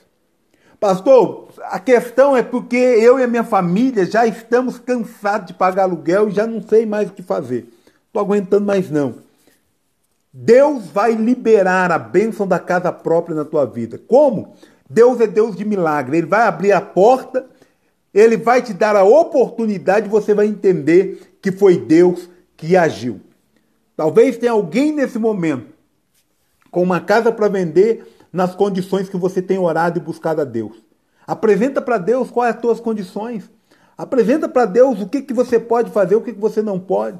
Pastor, 0.79 1.49
a 1.65 1.81
questão 1.81 2.37
é 2.37 2.43
porque 2.43 2.77
eu 2.77 3.19
e 3.19 3.25
a 3.25 3.27
minha 3.27 3.43
família 3.43 4.07
já 4.07 4.27
estamos 4.27 4.79
cansados 4.79 5.49
de 5.49 5.55
pagar 5.55 5.83
aluguel 5.83 6.29
e 6.29 6.33
já 6.33 6.47
não 6.47 6.63
sei 6.63 6.87
mais 6.87 7.09
o 7.09 7.13
que 7.13 7.23
fazer. 7.23 7.69
Estou 8.07 8.23
aguentando 8.23 8.65
mais 8.65 8.89
não. 8.89 9.17
Deus 10.33 10.87
vai 10.87 11.15
liberar 11.15 11.91
a 11.91 11.99
bênção 11.99 12.47
da 12.47 12.61
casa 12.61 12.93
própria 12.93 13.35
na 13.35 13.45
tua 13.45 13.65
vida. 13.65 14.01
Como? 14.07 14.55
Deus 14.89 15.21
é 15.21 15.27
Deus 15.27 15.57
de 15.57 15.65
milagre. 15.65 16.19
Ele 16.19 16.27
vai 16.29 16.43
abrir 16.43 16.71
a 16.71 16.81
porta, 16.81 17.45
ele 18.15 18.37
vai 18.37 18.63
te 18.63 18.73
dar 18.73 18.95
a 18.95 19.03
oportunidade, 19.03 20.09
você 20.09 20.33
vai 20.33 20.47
entender 20.47 21.39
que 21.43 21.51
foi 21.51 21.77
Deus 21.77 22.31
que 22.57 22.77
agiu. 22.77 23.21
Talvez 23.97 24.39
tenha 24.39 24.53
alguém 24.53 24.93
nesse 24.93 25.19
momento 25.19 25.78
com 26.71 26.83
uma 26.83 27.01
casa 27.01 27.33
para 27.33 27.49
vender 27.49 28.07
nas 28.33 28.55
condições 28.55 29.09
que 29.09 29.17
você 29.17 29.41
tem 29.41 29.59
orado 29.59 29.99
e 29.99 30.03
buscado 30.03 30.41
a 30.41 30.45
Deus. 30.45 30.77
Apresenta 31.27 31.81
para 31.81 31.99
Deus 31.99 32.31
quais 32.31 32.55
as 32.55 32.61
tuas 32.61 32.81
condições. 32.81 33.51
Apresenta 33.97 34.49
para 34.49 34.65
Deus 34.65 35.01
o 35.01 35.09
que, 35.09 35.23
que 35.23 35.35
você 35.35 35.59
pode 35.59 35.91
fazer, 35.91 36.15
o 36.17 36.23
que, 36.23 36.33
que 36.33 36.41
você 36.41 36.63
não 36.63 36.79
pode. 36.79 37.19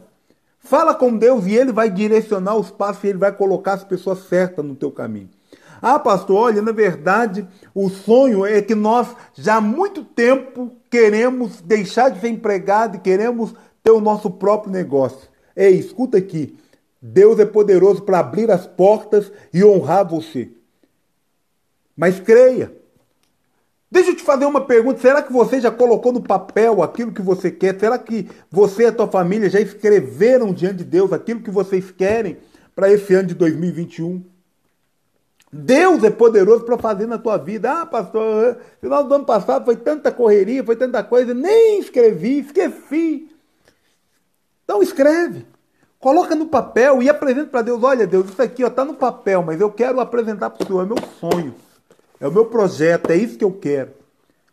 Fala 0.61 0.95
com 0.95 1.17
Deus 1.17 1.47
e 1.47 1.55
Ele 1.55 1.73
vai 1.73 1.91
direcionar 1.91 2.57
os 2.57 2.71
passos 2.71 3.05
e 3.05 3.09
Ele 3.09 3.19
vai 3.19 3.33
colocar 3.33 3.75
as 3.75 3.85
pessoas 3.85 4.21
certas 4.29 4.65
no 4.65 4.75
teu 4.75 4.91
caminho. 4.91 5.31
Ah, 5.81 5.99
pastor, 5.99 6.37
olha, 6.37 6.63
na 6.63 6.73
verdade, 6.73 7.47
o 7.75 7.89
sonho 7.89 8.45
é 8.45 8.61
que 8.61 8.75
nós 8.75 9.09
já 9.35 9.57
há 9.57 9.61
muito 9.61 10.03
tempo 10.03 10.73
queremos 10.91 11.61
deixar 11.61 12.11
de 12.11 12.21
ser 12.21 12.29
empregado 12.29 12.97
e 12.97 13.01
queremos 13.01 13.55
ter 13.83 13.93
o 13.93 14.01
nosso 14.01 14.31
próprio 14.31 14.73
negócio. 14.73 15.29
Ei, 15.55 15.79
escuta 15.79 16.19
aqui. 16.19 16.57
Deus 17.01 17.39
é 17.39 17.47
poderoso 17.47 18.03
para 18.03 18.19
abrir 18.19 18.51
as 18.51 18.67
portas 18.67 19.31
e 19.53 19.65
honrar 19.65 20.09
você. 20.09 20.51
Mas 21.97 22.21
creia, 22.21 22.73
Deixa 23.91 24.11
eu 24.11 24.17
te 24.17 24.23
fazer 24.23 24.45
uma 24.45 24.61
pergunta. 24.61 25.01
Será 25.01 25.23
que 25.23 25.33
você 25.33 25.61
já 25.61 25.71
colocou 25.71 26.13
no 26.13 26.23
papel 26.23 26.83
aquilo 26.83 27.13
que 27.13 27.23
você 27.23 27.51
quer? 27.51 27.79
Será 27.79 27.99
que 27.99 28.29
você 28.51 28.83
e 28.83 28.87
a 28.87 28.93
tua 28.93 29.09
família 29.09 29.49
já 29.49 29.61
escreveram 29.61 30.53
diante 30.53 30.79
de 30.79 30.85
Deus 30.85 31.13
aquilo 31.13 31.41
que 31.41 31.51
vocês 31.51 31.91
querem 31.91 32.37
para 32.75 32.93
esse 32.93 33.15
ano 33.15 33.29
de 33.29 33.35
2021? 33.35 34.23
Deus 35.51 36.05
é 36.05 36.11
poderoso 36.11 36.65
para 36.65 36.77
fazer 36.77 37.07
na 37.07 37.17
tua 37.17 37.39
vida. 37.39 37.81
Ah, 37.81 37.87
pastor, 37.87 38.59
final 38.79 39.05
do 39.05 39.15
ano 39.15 39.25
passado 39.25 39.65
foi 39.65 39.77
tanta 39.77 40.13
correria, 40.13 40.63
foi 40.63 40.77
tanta 40.77 41.03
coisa, 41.03 41.33
nem 41.33 41.81
escrevi, 41.81 42.41
esqueci. 42.41 43.31
Então 44.65 44.83
escreve. 44.83 45.47
Coloca 46.01 46.35
no 46.35 46.47
papel 46.47 47.03
e 47.03 47.09
apresenta 47.09 47.51
para 47.51 47.63
Deus. 47.63 47.83
Olha, 47.83 48.07
Deus, 48.07 48.31
isso 48.31 48.41
aqui 48.41 48.63
está 48.63 48.85
no 48.85 48.95
papel, 48.95 49.43
mas 49.43 49.61
eu 49.61 49.71
quero 49.71 50.01
apresentar 50.01 50.51
para 50.51 50.63
o 50.63 50.67
Senhor, 50.67 50.83
é 50.83 50.87
meu 50.87 50.97
sonho. 51.21 51.55
É 52.21 52.29
o 52.29 52.33
meu 52.33 52.47
projeto, 52.47 53.11
é 53.11 53.17
isso 53.17 53.37
que 53.37 53.45
eu 53.45 53.53
quero. 53.53 53.91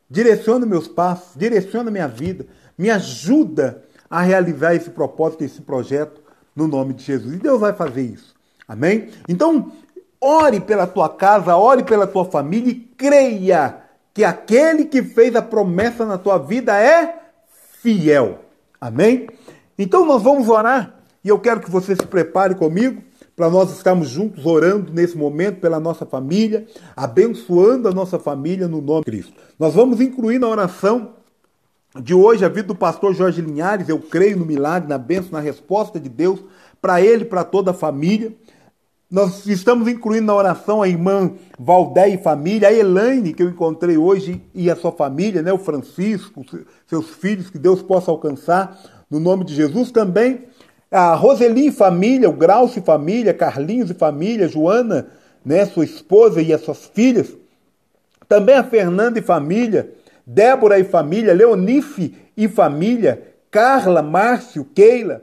Direciona 0.10 0.66
meus 0.66 0.88
passos, 0.88 1.36
direciona 1.36 1.92
minha 1.92 2.08
vida, 2.08 2.46
me 2.78 2.90
ajuda 2.90 3.84
a 4.10 4.22
realizar 4.22 4.76
esse 4.76 4.90
propósito, 4.90 5.44
esse 5.44 5.62
projeto, 5.62 6.22
no 6.56 6.68
nome 6.68 6.94
de 6.94 7.04
Jesus. 7.04 7.34
E 7.34 7.38
Deus 7.38 7.60
vai 7.60 7.74
fazer 7.74 8.02
isso. 8.02 8.34
Amém? 8.68 9.10
Então, 9.28 9.72
ore 10.20 10.60
pela 10.60 10.88
tua 10.88 11.10
casa, 11.10 11.56
ore 11.56 11.84
pela 11.84 12.08
tua 12.08 12.26
família 12.26 12.72
e 12.72 12.76
creia 12.76 13.82
que 14.14 14.24
aquele 14.24 14.86
que 14.86 15.04
fez 15.04 15.36
a 15.36 15.42
promessa 15.42 16.06
na 16.06 16.18
tua 16.18 16.38
vida 16.38 16.76
é 16.80 17.20
fiel. 17.82 18.40
Amém? 18.80 19.28
Então 19.78 20.06
nós 20.06 20.24
vamos 20.24 20.48
orar 20.48 20.95
e 21.26 21.30
eu 21.30 21.40
quero 21.40 21.60
que 21.60 21.72
você 21.72 21.96
se 21.96 22.06
prepare 22.06 22.54
comigo 22.54 23.02
para 23.36 23.50
nós 23.50 23.76
estarmos 23.76 24.08
juntos 24.08 24.46
orando 24.46 24.94
nesse 24.94 25.18
momento 25.18 25.60
pela 25.60 25.80
nossa 25.80 26.06
família, 26.06 26.68
abençoando 26.96 27.88
a 27.88 27.92
nossa 27.92 28.20
família 28.20 28.68
no 28.68 28.80
nome 28.80 29.00
de 29.00 29.12
Cristo. 29.12 29.34
Nós 29.58 29.74
vamos 29.74 30.00
incluir 30.00 30.38
na 30.38 30.48
oração 30.48 31.14
de 32.00 32.14
hoje, 32.14 32.46
a 32.46 32.50
vida 32.50 32.68
do 32.68 32.76
pastor 32.76 33.16
Jorge 33.16 33.42
Linhares, 33.42 33.90
eu 33.90 33.98
creio 33.98 34.38
no 34.38 34.46
milagre, 34.46 34.88
na 34.88 35.00
bênção, 35.00 35.32
na 35.32 35.40
resposta 35.40 36.00
de 36.00 36.10
Deus 36.10 36.44
para 36.80 37.02
ele 37.02 37.26
para 37.26 37.44
toda 37.44 37.72
a 37.72 37.74
família. 37.74 38.32
Nós 39.10 39.48
estamos 39.48 39.88
incluindo 39.88 40.28
na 40.28 40.36
oração 40.36 40.84
a 40.84 40.88
irmã 40.88 41.32
Valdé 41.58 42.10
e 42.10 42.18
família, 42.20 42.68
a 42.68 42.74
Elaine, 42.74 43.34
que 43.34 43.42
eu 43.42 43.50
encontrei 43.50 43.98
hoje, 43.98 44.44
e 44.54 44.70
a 44.70 44.76
sua 44.76 44.92
família, 44.92 45.42
né, 45.42 45.52
o 45.52 45.58
Francisco, 45.58 46.46
seus 46.86 47.10
filhos, 47.10 47.50
que 47.50 47.58
Deus 47.58 47.82
possa 47.82 48.12
alcançar, 48.12 48.78
no 49.10 49.20
nome 49.20 49.44
de 49.44 49.56
Jesus. 49.56 49.90
Também 49.90 50.44
a 50.96 51.14
Roseli 51.14 51.68
e 51.68 51.72
família, 51.74 52.30
o 52.30 52.34
Grauce 52.34 52.80
e 52.80 52.82
família, 52.82 53.34
Carlinhos 53.34 53.90
e 53.90 53.94
família, 53.94 54.48
Joana, 54.48 55.08
né, 55.44 55.66
sua 55.66 55.84
esposa 55.84 56.42
e 56.42 56.54
as 56.54 56.62
suas 56.62 56.86
filhas. 56.86 57.36
Também 58.30 58.56
a 58.56 58.64
Fernanda 58.64 59.20
e 59.20 59.22
família, 59.22 59.92
Débora 60.26 60.80
e 60.80 60.86
família, 60.86 61.34
Leonice 61.34 62.16
e 62.38 62.48
família, 62.48 63.22
Carla, 63.52 64.02
Márcio, 64.02 64.64
Keila, 64.74 65.22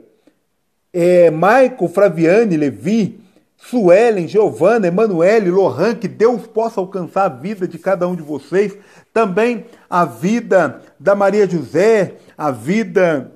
é, 0.93 1.31
Maico, 1.31 1.87
Fraviane, 1.87 2.55
Levi, 2.55 3.19
Suelen, 3.57 4.27
Giovana, 4.27 4.85
Emanuele, 4.85 5.49
Lohan, 5.49 5.95
que 5.95 6.07
Deus 6.07 6.45
possa 6.45 6.79
alcançar 6.79 7.25
a 7.25 7.29
vida 7.29 7.67
de 7.67 7.79
cada 7.79 8.07
um 8.07 8.15
de 8.15 8.21
vocês. 8.21 8.77
Também 9.11 9.65
a 9.89 10.05
vida 10.05 10.81
da 10.99 11.15
Maria 11.15 11.49
José, 11.49 12.13
a 12.37 12.51
vida 12.51 13.31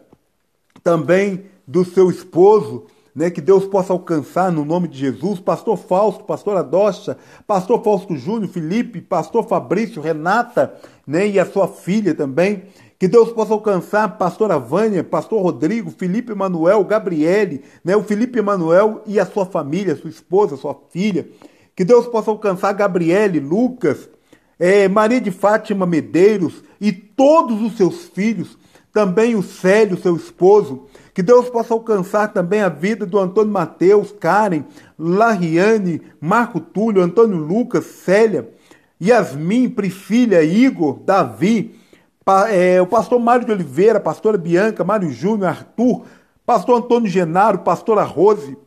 também 0.84 1.57
do 1.68 1.84
seu 1.84 2.10
esposo, 2.10 2.86
né, 3.14 3.30
que 3.30 3.42
Deus 3.42 3.66
possa 3.66 3.92
alcançar 3.92 4.52
no 4.52 4.64
nome 4.64 4.88
de 4.88 5.00
Jesus, 5.00 5.40
pastor 5.40 5.76
Fausto, 5.76 6.24
pastora 6.24 6.64
Docha, 6.64 7.18
pastor 7.48 7.84
Fausto 7.84 8.16
Júnior, 8.16 8.48
Felipe, 8.50 9.02
pastor 9.02 9.48
Fabrício, 9.48 10.02
Renata, 10.02 10.76
né, 11.06 11.28
e 11.28 11.40
a 11.40 11.46
sua 11.46 11.68
filha 11.68 12.14
também, 12.14 12.64
que 13.00 13.08
Deus 13.08 13.32
possa 13.32 13.54
alcançar 13.54 14.18
pastora 14.18 14.58
Vânia, 14.58 15.04
pastor 15.04 15.42
Rodrigo, 15.42 15.92
Felipe 15.92 16.32
Emanuel, 16.32 16.84
Gabriele, 16.84 17.64
né, 17.84 17.96
o 17.96 18.04
Felipe 18.04 18.40
Emanuel 18.40 19.02
e 19.06 19.20
a 19.20 19.26
sua 19.26 19.46
família, 19.46 19.96
sua 19.96 20.10
esposa, 20.10 20.56
sua 20.56 20.80
filha, 20.92 21.28
que 21.76 21.84
Deus 21.84 22.08
possa 22.08 22.32
alcançar 22.32 22.72
Gabriele, 22.74 23.40
Lucas, 23.40 24.08
é, 24.60 24.88
Maria 24.88 25.22
de 25.22 25.32
Fátima 25.32 25.86
Medeiros 25.86 26.64
e 26.80 26.92
todos 26.92 27.62
os 27.62 27.78
seus 27.78 28.06
filhos, 28.06 28.58
também 28.98 29.36
o 29.36 29.44
Célio, 29.44 29.96
seu 29.96 30.16
esposo, 30.16 30.88
que 31.14 31.22
Deus 31.22 31.52
possa 31.52 31.72
alcançar 31.72 32.34
também 32.34 32.62
a 32.62 32.68
vida 32.68 33.06
do 33.06 33.20
Antônio 33.20 33.54
Mateus, 33.54 34.12
Karen, 34.12 34.64
Lariane, 34.98 36.02
Marco 36.20 36.60
Túlio, 36.60 37.04
Antônio 37.04 37.38
Lucas, 37.38 37.86
Célia, 37.86 38.50
Yasmin, 39.00 39.70
Priscila, 39.70 40.42
Igor, 40.42 40.98
Davi, 41.06 41.76
é, 42.50 42.82
o 42.82 42.88
pastor 42.88 43.20
Mário 43.20 43.46
de 43.46 43.52
Oliveira, 43.52 44.00
pastora 44.00 44.36
Bianca, 44.36 44.84
Mário 44.84 45.12
Júnior, 45.12 45.50
Arthur, 45.50 46.06
pastor 46.44 46.80
Antônio 46.80 47.08
Genaro, 47.08 47.60
pastora 47.60 48.02
Rose, 48.02 48.58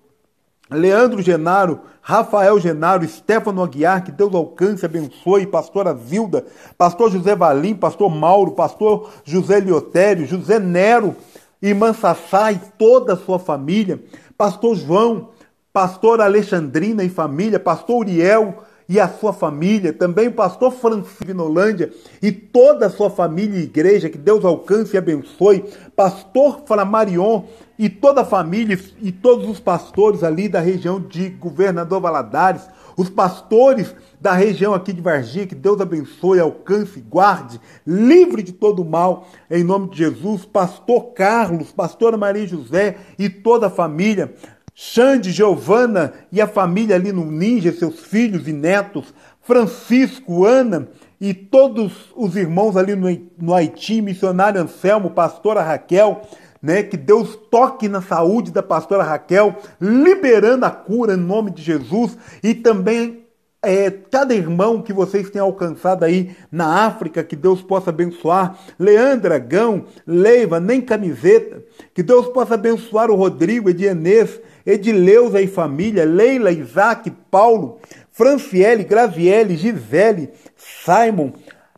Leandro 0.71 1.21
Genaro, 1.21 1.81
Rafael 2.01 2.59
Genaro, 2.61 3.07
Stefano 3.07 3.63
Aguiar, 3.63 4.05
que 4.05 4.13
Deus 4.13 4.35
alcance, 4.35 4.87
abençoe, 4.87 5.47
pastora 5.47 5.95
Zilda, 5.95 6.45
pastor 6.79 7.11
José 7.11 7.35
Valim, 7.35 7.75
pastor 7.75 8.09
Mauro, 8.09 8.53
pastor 8.53 9.11
José 9.25 9.59
Liotério, 9.59 10.27
José 10.27 10.59
Nero, 10.59 11.17
irmã 11.61 11.93
Sassá 11.93 12.53
e 12.53 12.61
toda 12.79 13.15
a 13.15 13.17
sua 13.17 13.39
família, 13.39 14.01
pastor 14.39 14.77
João, 14.77 15.31
pastor 15.73 16.21
Alexandrina 16.21 17.03
e 17.03 17.09
família, 17.09 17.59
pastor 17.59 17.99
Uriel 17.99 18.65
e 18.89 18.99
a 18.99 19.09
sua 19.09 19.33
família, 19.33 19.93
também 19.93 20.27
o 20.27 20.33
pastor 20.33 20.73
Francisco 20.73 21.25
Vinolândia 21.25 21.93
e 22.21 22.33
toda 22.33 22.87
a 22.87 22.91
sua 22.91 23.09
família 23.09 23.59
e 23.59 23.63
igreja, 23.63 24.09
que 24.09 24.19
Deus 24.19 24.45
alcance 24.45 24.97
e 24.97 24.99
abençoe, 24.99 25.65
pastor 25.95 26.63
Flamarion 26.67 27.45
e 27.81 27.89
toda 27.89 28.21
a 28.21 28.27
família 28.27 28.79
e 29.01 29.11
todos 29.11 29.49
os 29.49 29.59
pastores 29.59 30.23
ali 30.23 30.51
da 30.51 30.61
região 30.61 31.01
de 31.01 31.31
Governador 31.31 31.99
Valadares, 31.99 32.69
os 32.95 33.09
pastores 33.09 33.97
da 34.21 34.35
região 34.35 34.75
aqui 34.75 34.93
de 34.93 35.01
Varginha, 35.01 35.47
que 35.47 35.55
Deus 35.55 35.81
abençoe, 35.81 36.41
alcance, 36.41 37.01
guarde, 37.01 37.59
livre 37.87 38.43
de 38.43 38.53
todo 38.53 38.85
mal, 38.85 39.27
em 39.51 39.65
nome 39.65 39.89
de 39.89 39.97
Jesus. 39.97 40.45
Pastor 40.45 41.15
Carlos, 41.15 41.73
pastora 41.73 42.19
Maria 42.19 42.47
José 42.47 42.99
e 43.19 43.31
toda 43.31 43.69
a 43.69 43.71
família. 43.71 44.35
Xande, 44.75 45.33
Giovana 45.33 46.13
e 46.31 46.39
a 46.39 46.47
família 46.47 46.97
ali 46.97 47.13
no 47.13 47.25
Ninja, 47.25 47.73
seus 47.73 48.01
filhos 48.01 48.47
e 48.47 48.53
netos. 48.53 49.15
Francisco, 49.41 50.45
Ana 50.45 50.87
e 51.19 51.33
todos 51.33 52.13
os 52.15 52.37
irmãos 52.37 52.77
ali 52.77 52.95
no, 52.95 53.09
no 53.39 53.55
Haiti, 53.55 54.03
missionário 54.03 54.61
Anselmo, 54.61 55.11
pastora 55.11 55.63
Raquel, 55.63 56.23
né? 56.63 56.83
Que 56.83 56.97
Deus 56.97 57.39
toque 57.51 57.89
na 57.89 58.03
saúde 58.03 58.51
da 58.51 58.63
pastora 58.63 59.03
Raquel, 59.03 59.57
liberando 59.81 60.67
a 60.67 60.71
cura 60.71 61.15
em 61.15 61.17
nome 61.17 61.51
de 61.51 61.63
Jesus 61.63 62.17
e 62.43 62.55
também 62.55 63.21
é, 63.63 63.91
cada 63.91 64.35
irmão 64.35 64.81
que 64.81 64.93
vocês 64.93 65.29
têm 65.29 65.41
alcançado 65.41 66.05
aí 66.05 66.35
na 66.51 66.87
África, 66.87 67.23
que 67.23 67.37
Deus 67.37 67.61
possa 67.61 67.91
abençoar. 67.91 68.59
Leandra, 68.79 69.39
Gão, 69.39 69.85
Leiva, 70.07 70.59
nem 70.59 70.81
camiseta. 70.81 71.63
Que 71.95 72.03
Deus 72.03 72.29
possa 72.29 72.55
abençoar 72.55 73.11
o 73.11 73.17
Rodrigo, 73.17 73.69
Edienês, 73.69 74.41
Edileuza 74.65 75.41
e 75.43 75.47
família, 75.47 76.05
Leila, 76.05 76.51
Isaac, 76.51 77.11
Paulo, 77.31 77.79
Franciele, 78.11 78.85
Graviele, 78.85 79.57
Gisele, 79.57 80.31
Simon, 80.57 81.33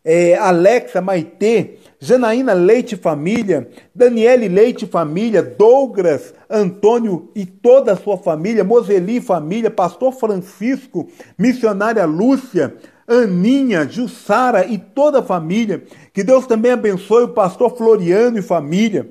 é, 0.05 0.37
Alexa, 0.37 1.01
Maitê, 1.01 1.79
Janaína 2.05 2.53
Leite 2.53 2.97
Família, 2.97 3.69
Daniele 3.95 4.49
Leite 4.49 4.89
Família, 4.89 5.41
Douglas, 5.41 6.35
Antônio 6.51 7.31
e 7.33 7.47
toda 7.47 7.93
a 7.93 7.97
sua 7.97 8.19
família, 8.19 8.65
Moseli 8.65 9.21
Família, 9.21 9.71
Pastor 9.71 10.13
Francisco, 10.13 11.09
Missionária 11.39 12.05
Lúcia, 12.05 12.75
Aninha, 13.07 13.87
Jussara 13.89 14.67
e 14.67 14.79
toda 14.79 15.21
a 15.21 15.23
família. 15.23 15.85
Que 16.13 16.25
Deus 16.25 16.45
também 16.45 16.73
abençoe 16.73 17.23
o 17.23 17.29
pastor 17.29 17.77
Floriano 17.77 18.37
e 18.37 18.43
família, 18.43 19.09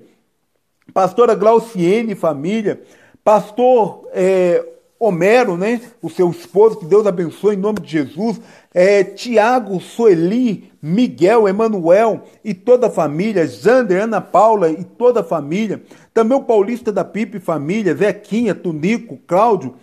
pastora 0.94 1.34
Glauciene 1.34 2.12
e 2.12 2.16
família, 2.16 2.82
pastor 3.24 4.06
é, 4.12 4.66
Homero, 5.04 5.58
né? 5.58 5.82
O 6.02 6.10
seu 6.10 6.30
esposo, 6.30 6.78
que 6.78 6.86
Deus 6.86 7.08
abençoe 7.08 7.56
em 7.56 7.60
nome 7.60 7.80
de 7.80 7.92
Jesus 7.92 8.40
é, 8.74 9.04
Tiago, 9.04 9.80
Sueli, 9.82 10.72
Miguel, 10.82 11.48
Emanuel 11.48 12.24
e 12.44 12.54
toda 12.54 12.88
a 12.88 12.92
família, 12.92 13.46
Jander, 13.46 14.04
Ana 14.04 14.22
Paula 14.22 14.70
e 14.70 14.84
toda 14.84 15.20
a 15.20 15.24
família, 15.24 15.84
também 16.14 16.38
o 16.38 16.44
Paulista 16.44 16.92
da 16.92 17.04
Pipe 17.04 17.40
família, 17.40 17.96
Zequinha, 17.96 18.56
Tunico, 18.56 19.20
Cláudio, 19.28 19.76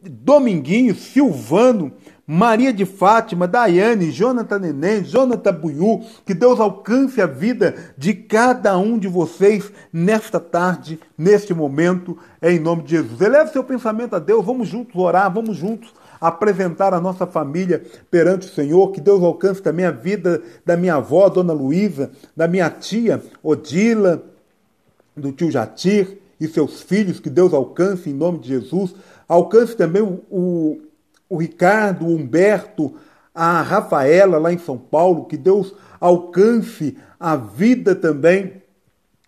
Dominguinho, 0.00 0.94
Silvano, 0.94 1.92
Maria 2.26 2.72
de 2.72 2.86
Fátima, 2.86 3.46
Daiane, 3.46 4.10
Jonathan 4.10 4.58
Neném, 4.58 5.04
Jonathan 5.04 5.52
Buiu, 5.52 6.02
que 6.24 6.32
Deus 6.32 6.58
alcance 6.58 7.20
a 7.20 7.26
vida 7.26 7.74
de 7.98 8.14
cada 8.14 8.78
um 8.78 8.98
de 8.98 9.08
vocês 9.08 9.70
nesta 9.92 10.40
tarde, 10.40 10.98
neste 11.18 11.52
momento, 11.52 12.16
em 12.40 12.58
nome 12.58 12.82
de 12.82 12.92
Jesus. 12.92 13.20
Eleve 13.20 13.52
seu 13.52 13.62
pensamento 13.62 14.16
a 14.16 14.18
Deus, 14.18 14.44
vamos 14.44 14.68
juntos 14.68 14.96
orar, 14.96 15.32
vamos 15.32 15.56
juntos 15.56 15.92
apresentar 16.18 16.94
a 16.94 17.00
nossa 17.00 17.26
família 17.26 17.82
perante 18.10 18.46
o 18.46 18.50
Senhor, 18.50 18.90
que 18.92 19.00
Deus 19.00 19.22
alcance 19.22 19.60
também 19.60 19.84
a 19.84 19.90
vida 19.90 20.42
da 20.64 20.76
minha 20.76 20.94
avó, 20.94 21.28
Dona 21.28 21.52
Luísa, 21.52 22.10
da 22.34 22.48
minha 22.48 22.70
tia 22.70 23.22
Odila, 23.42 24.22
do 25.14 25.30
tio 25.30 25.50
Jatir 25.50 26.18
e 26.40 26.48
seus 26.48 26.80
filhos, 26.80 27.20
que 27.20 27.28
Deus 27.28 27.52
alcance 27.52 28.08
em 28.08 28.14
nome 28.14 28.38
de 28.38 28.48
Jesus. 28.48 28.94
Alcance 29.28 29.76
também 29.76 30.02
o, 30.02 30.22
o, 30.30 30.80
o 31.34 31.38
Ricardo, 31.38 32.06
o 32.06 32.14
Humberto, 32.14 32.94
a 33.34 33.60
Rafaela 33.62 34.38
lá 34.38 34.52
em 34.52 34.58
São 34.58 34.78
Paulo, 34.78 35.24
que 35.24 35.36
Deus 35.36 35.74
alcance 36.00 36.96
a 37.18 37.36
vida 37.36 37.94
também 37.94 38.62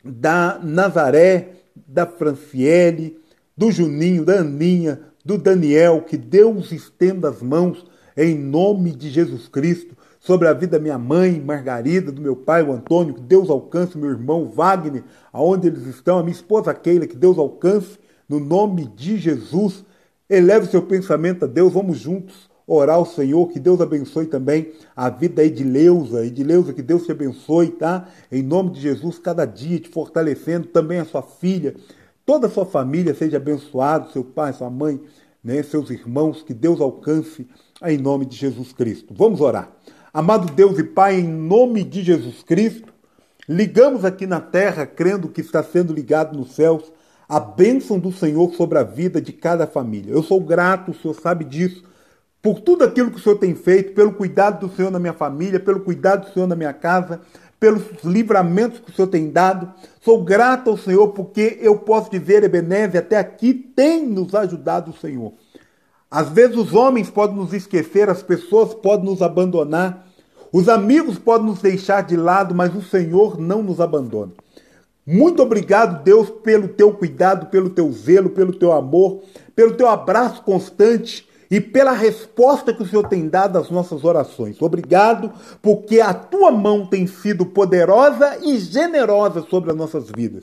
da 0.05 0.61
Nazaré, 0.63 1.55
da 1.87 2.07
Franciele, 2.07 3.19
do 3.57 3.71
Juninho, 3.73 4.25
da 4.25 4.41
Aninha, 4.41 5.01
do 5.25 5.37
Daniel, 5.37 6.03
que 6.03 6.17
Deus 6.17 6.71
estenda 6.71 7.29
as 7.29 7.43
mãos 7.43 7.85
em 8.17 8.39
nome 8.39 8.93
de 8.93 9.11
Jesus 9.11 9.49
Cristo 9.49 9.97
sobre 10.21 10.49
a 10.49 10.53
vida 10.53 10.79
da 10.79 10.83
minha 10.83 10.99
mãe, 10.99 11.41
Margarida, 11.41 12.11
do 12.11 12.21
meu 12.21 12.35
pai, 12.35 12.63
o 12.63 12.73
Antônio, 12.73 13.15
que 13.15 13.21
Deus 13.21 13.51
alcance 13.51 13.97
meu 13.97 14.11
irmão 14.11 14.49
Wagner, 14.49 15.05
aonde 15.33 15.69
eles 15.69 15.87
estão, 15.87 16.19
a 16.19 16.23
minha 16.23 16.35
esposa 16.35 16.75
Keila, 16.75 17.07
que 17.07 17.17
Deus 17.17 17.39
alcance 17.39 17.99
no 18.29 18.41
nome 18.41 18.87
de 18.87 19.19
Jesus. 19.19 19.85
Eleve 20.29 20.67
seu 20.67 20.83
pensamento 20.83 21.45
a 21.45 21.49
Deus, 21.49 21.73
vamos 21.73 21.99
juntos 21.99 22.51
orar 22.67 22.97
ao 22.97 23.07
Senhor, 23.07 23.49
que 23.49 23.61
Deus 23.61 23.81
abençoe 23.81 24.27
também 24.27 24.73
a 24.97 25.09
vida 25.09 25.37
da 25.37 25.45
Edileuza, 25.45 26.27
Edileuza, 26.27 26.73
que 26.73 26.83
Deus 26.83 27.05
te 27.05 27.13
abençoe, 27.13 27.69
tá? 27.69 28.09
Em 28.31 28.43
nome 28.43 28.71
de 28.71 28.81
Jesus, 28.81 29.21
cada 29.21 29.45
dia 29.45 29.79
te 29.79 29.89
fortalecendo, 29.89 30.67
também 30.67 30.99
a 30.99 31.05
sua 31.05 31.23
filha, 31.23 31.77
toda 32.25 32.49
a 32.49 32.51
sua 32.51 32.67
família 32.67 33.15
seja 33.15 33.37
abençoado, 33.37 34.11
seu 34.11 34.25
pai, 34.25 34.53
sua 34.53 34.69
mãe, 34.69 35.01
né, 35.45 35.63
seus 35.63 35.91
irmãos, 35.91 36.43
que 36.43 36.53
Deus 36.53 36.81
alcance 36.81 37.47
em 37.85 37.97
nome 37.97 38.27
de 38.27 38.37
Jesus 38.37 38.73
Cristo. 38.73 39.15
Vamos 39.17 39.41
orar. 39.41 39.71
Amado 40.13 40.53
Deus 40.53 40.77
e 40.77 40.83
Pai, 40.83 41.21
em 41.21 41.29
nome 41.29 41.85
de 41.85 42.03
Jesus 42.03 42.43
Cristo, 42.43 42.93
ligamos 43.49 44.05
aqui 44.05 44.27
na 44.27 44.41
terra, 44.41 44.87
crendo 44.87 45.29
que 45.29 45.41
está 45.41 45.63
sendo 45.63 45.93
ligado 45.93 46.37
nos 46.37 46.53
céus, 46.53 46.91
a 47.29 47.41
bênção 47.41 47.99
do 47.99 48.13
Senhor 48.13 48.53
sobre 48.55 48.79
a 48.79 48.83
vida 48.83 49.21
de 49.21 49.33
cada 49.33 49.67
família. 49.67 50.13
Eu 50.13 50.23
sou 50.23 50.41
grato, 50.41 50.93
o 50.93 50.95
Senhor 50.95 51.15
sabe 51.15 51.45
disso, 51.45 51.83
por 52.41 52.61
tudo 52.61 52.85
aquilo 52.85 53.11
que 53.11 53.19
o 53.19 53.23
Senhor 53.23 53.37
tem 53.37 53.55
feito, 53.55 53.95
pelo 53.95 54.13
cuidado 54.13 54.67
do 54.67 54.75
Senhor 54.75 54.91
na 54.91 54.99
minha 54.99 55.13
família, 55.13 55.59
pelo 55.59 55.81
cuidado 55.81 56.27
do 56.27 56.33
Senhor 56.33 56.47
na 56.47 56.55
minha 56.55 56.73
casa, 56.73 57.21
pelos 57.59 57.83
livramentos 58.05 58.79
que 58.79 58.91
o 58.91 58.95
Senhor 58.95 59.09
tem 59.09 59.31
dado. 59.31 59.73
Sou 60.01 60.23
grato 60.23 60.71
ao 60.71 60.77
Senhor 60.77 61.09
porque 61.09 61.59
eu 61.61 61.79
posso 61.79 62.11
dizer, 62.11 62.45
Ebenezer, 62.45 63.01
até 63.01 63.19
aqui 63.19 63.53
tem 63.53 64.07
nos 64.07 64.35
ajudado 64.35 64.93
o 64.93 64.97
Senhor. 64.97 65.33
Às 66.09 66.29
vezes 66.29 66.57
os 66.57 66.73
homens 66.73 67.11
podem 67.11 67.37
nos 67.37 67.53
esquecer, 67.53 68.09
as 68.09 68.23
pessoas 68.23 68.73
podem 68.73 69.07
nos 69.07 69.23
abandonar, 69.23 70.07
os 70.53 70.69
amigos 70.69 71.19
podem 71.19 71.49
nos 71.49 71.61
deixar 71.61 72.03
de 72.03 72.17
lado, 72.17 72.55
mas 72.55 72.75
o 72.75 72.83
Senhor 72.83 73.41
não 73.41 73.63
nos 73.63 73.81
abandona. 73.81 74.33
Muito 75.07 75.41
obrigado, 75.41 76.03
Deus, 76.03 76.29
pelo 76.43 76.67
teu 76.67 76.93
cuidado, 76.93 77.47
pelo 77.47 77.71
teu 77.71 77.93
zelo, 77.93 78.31
pelo 78.31 78.53
teu 78.53 78.73
amor, 78.73 79.23
pelo 79.55 79.75
teu 79.75 79.89
abraço 79.89 80.43
constante 80.43 81.29
e 81.49 81.61
pela 81.61 81.93
resposta 81.93 82.75
que 82.75 82.83
o 82.83 82.87
Senhor 82.87 83.07
tem 83.07 83.29
dado 83.29 83.57
às 83.57 83.71
nossas 83.71 84.03
orações. 84.03 84.61
Obrigado, 84.61 85.33
porque 85.63 86.01
a 86.01 86.13
tua 86.13 86.51
mão 86.51 86.87
tem 86.87 87.07
sido 87.07 87.47
poderosa 87.47 88.39
e 88.43 88.59
generosa 88.59 89.47
sobre 89.49 89.71
as 89.71 89.77
nossas 89.77 90.11
vidas. 90.11 90.43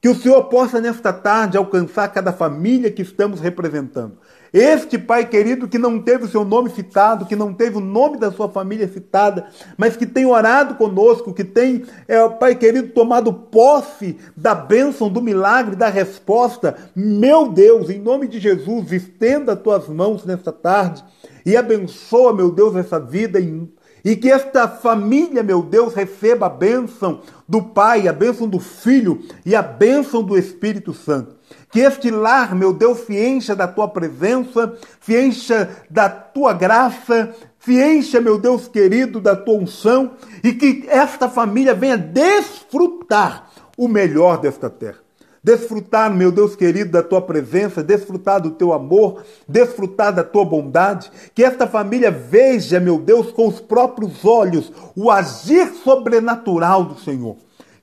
Que 0.00 0.08
o 0.08 0.14
Senhor 0.14 0.44
possa, 0.44 0.80
nesta 0.80 1.12
tarde, 1.12 1.56
alcançar 1.56 2.06
cada 2.08 2.32
família 2.32 2.90
que 2.90 3.02
estamos 3.02 3.40
representando. 3.40 4.16
Este 4.52 4.98
pai 4.98 5.26
querido 5.26 5.66
que 5.66 5.78
não 5.78 5.98
teve 5.98 6.24
o 6.24 6.28
seu 6.28 6.44
nome 6.44 6.68
citado, 6.68 7.24
que 7.24 7.34
não 7.34 7.54
teve 7.54 7.78
o 7.78 7.80
nome 7.80 8.18
da 8.18 8.30
sua 8.30 8.50
família 8.50 8.86
citada, 8.86 9.46
mas 9.78 9.96
que 9.96 10.04
tem 10.04 10.26
orado 10.26 10.74
conosco, 10.74 11.32
que 11.32 11.42
tem, 11.42 11.84
é, 12.06 12.28
pai 12.28 12.54
querido, 12.54 12.88
tomado 12.88 13.32
posse 13.32 14.18
da 14.36 14.54
bênção, 14.54 15.08
do 15.08 15.22
milagre, 15.22 15.74
da 15.74 15.88
resposta. 15.88 16.76
Meu 16.94 17.48
Deus, 17.48 17.88
em 17.88 17.98
nome 17.98 18.28
de 18.28 18.38
Jesus, 18.38 18.92
estenda 18.92 19.54
as 19.54 19.60
tuas 19.60 19.88
mãos 19.88 20.24
nesta 20.26 20.52
tarde 20.52 21.02
e 21.46 21.56
abençoa, 21.56 22.34
meu 22.34 22.50
Deus, 22.50 22.76
essa 22.76 23.00
vida 23.00 23.40
em 23.40 23.72
e 24.04 24.16
que 24.16 24.30
esta 24.30 24.66
família, 24.66 25.42
meu 25.42 25.62
Deus, 25.62 25.94
receba 25.94 26.46
a 26.46 26.50
bênção 26.50 27.20
do 27.48 27.62
Pai, 27.62 28.08
a 28.08 28.12
bênção 28.12 28.48
do 28.48 28.58
Filho 28.58 29.22
e 29.44 29.54
a 29.54 29.62
bênção 29.62 30.22
do 30.22 30.36
Espírito 30.36 30.92
Santo. 30.92 31.36
Que 31.70 31.80
este 31.80 32.10
lar, 32.10 32.54
meu 32.54 32.72
Deus, 32.72 33.00
se 33.00 33.16
encha 33.16 33.54
da 33.54 33.68
tua 33.68 33.88
presença, 33.88 34.76
se 35.00 35.18
encha 35.18 35.70
da 35.88 36.08
tua 36.08 36.52
graça, 36.52 37.34
se 37.60 37.80
encha, 37.80 38.20
meu 38.20 38.38
Deus 38.38 38.68
querido, 38.68 39.20
da 39.20 39.36
tua 39.36 39.54
unção 39.54 40.12
e 40.42 40.52
que 40.52 40.84
esta 40.88 41.28
família 41.28 41.74
venha 41.74 41.96
desfrutar 41.96 43.50
o 43.76 43.86
melhor 43.86 44.38
desta 44.40 44.68
terra. 44.68 45.01
Desfrutar, 45.44 46.14
meu 46.14 46.30
Deus 46.30 46.54
querido, 46.54 46.92
da 46.92 47.02
tua 47.02 47.20
presença, 47.20 47.82
desfrutar 47.82 48.40
do 48.40 48.52
teu 48.52 48.72
amor, 48.72 49.24
desfrutar 49.48 50.12
da 50.12 50.22
tua 50.22 50.44
bondade. 50.44 51.10
Que 51.34 51.42
esta 51.42 51.66
família 51.66 52.12
veja, 52.12 52.78
meu 52.78 52.98
Deus, 52.98 53.32
com 53.32 53.48
os 53.48 53.60
próprios 53.60 54.24
olhos 54.24 54.72
o 54.94 55.10
agir 55.10 55.66
sobrenatural 55.82 56.84
do 56.84 57.00
Senhor. 57.00 57.36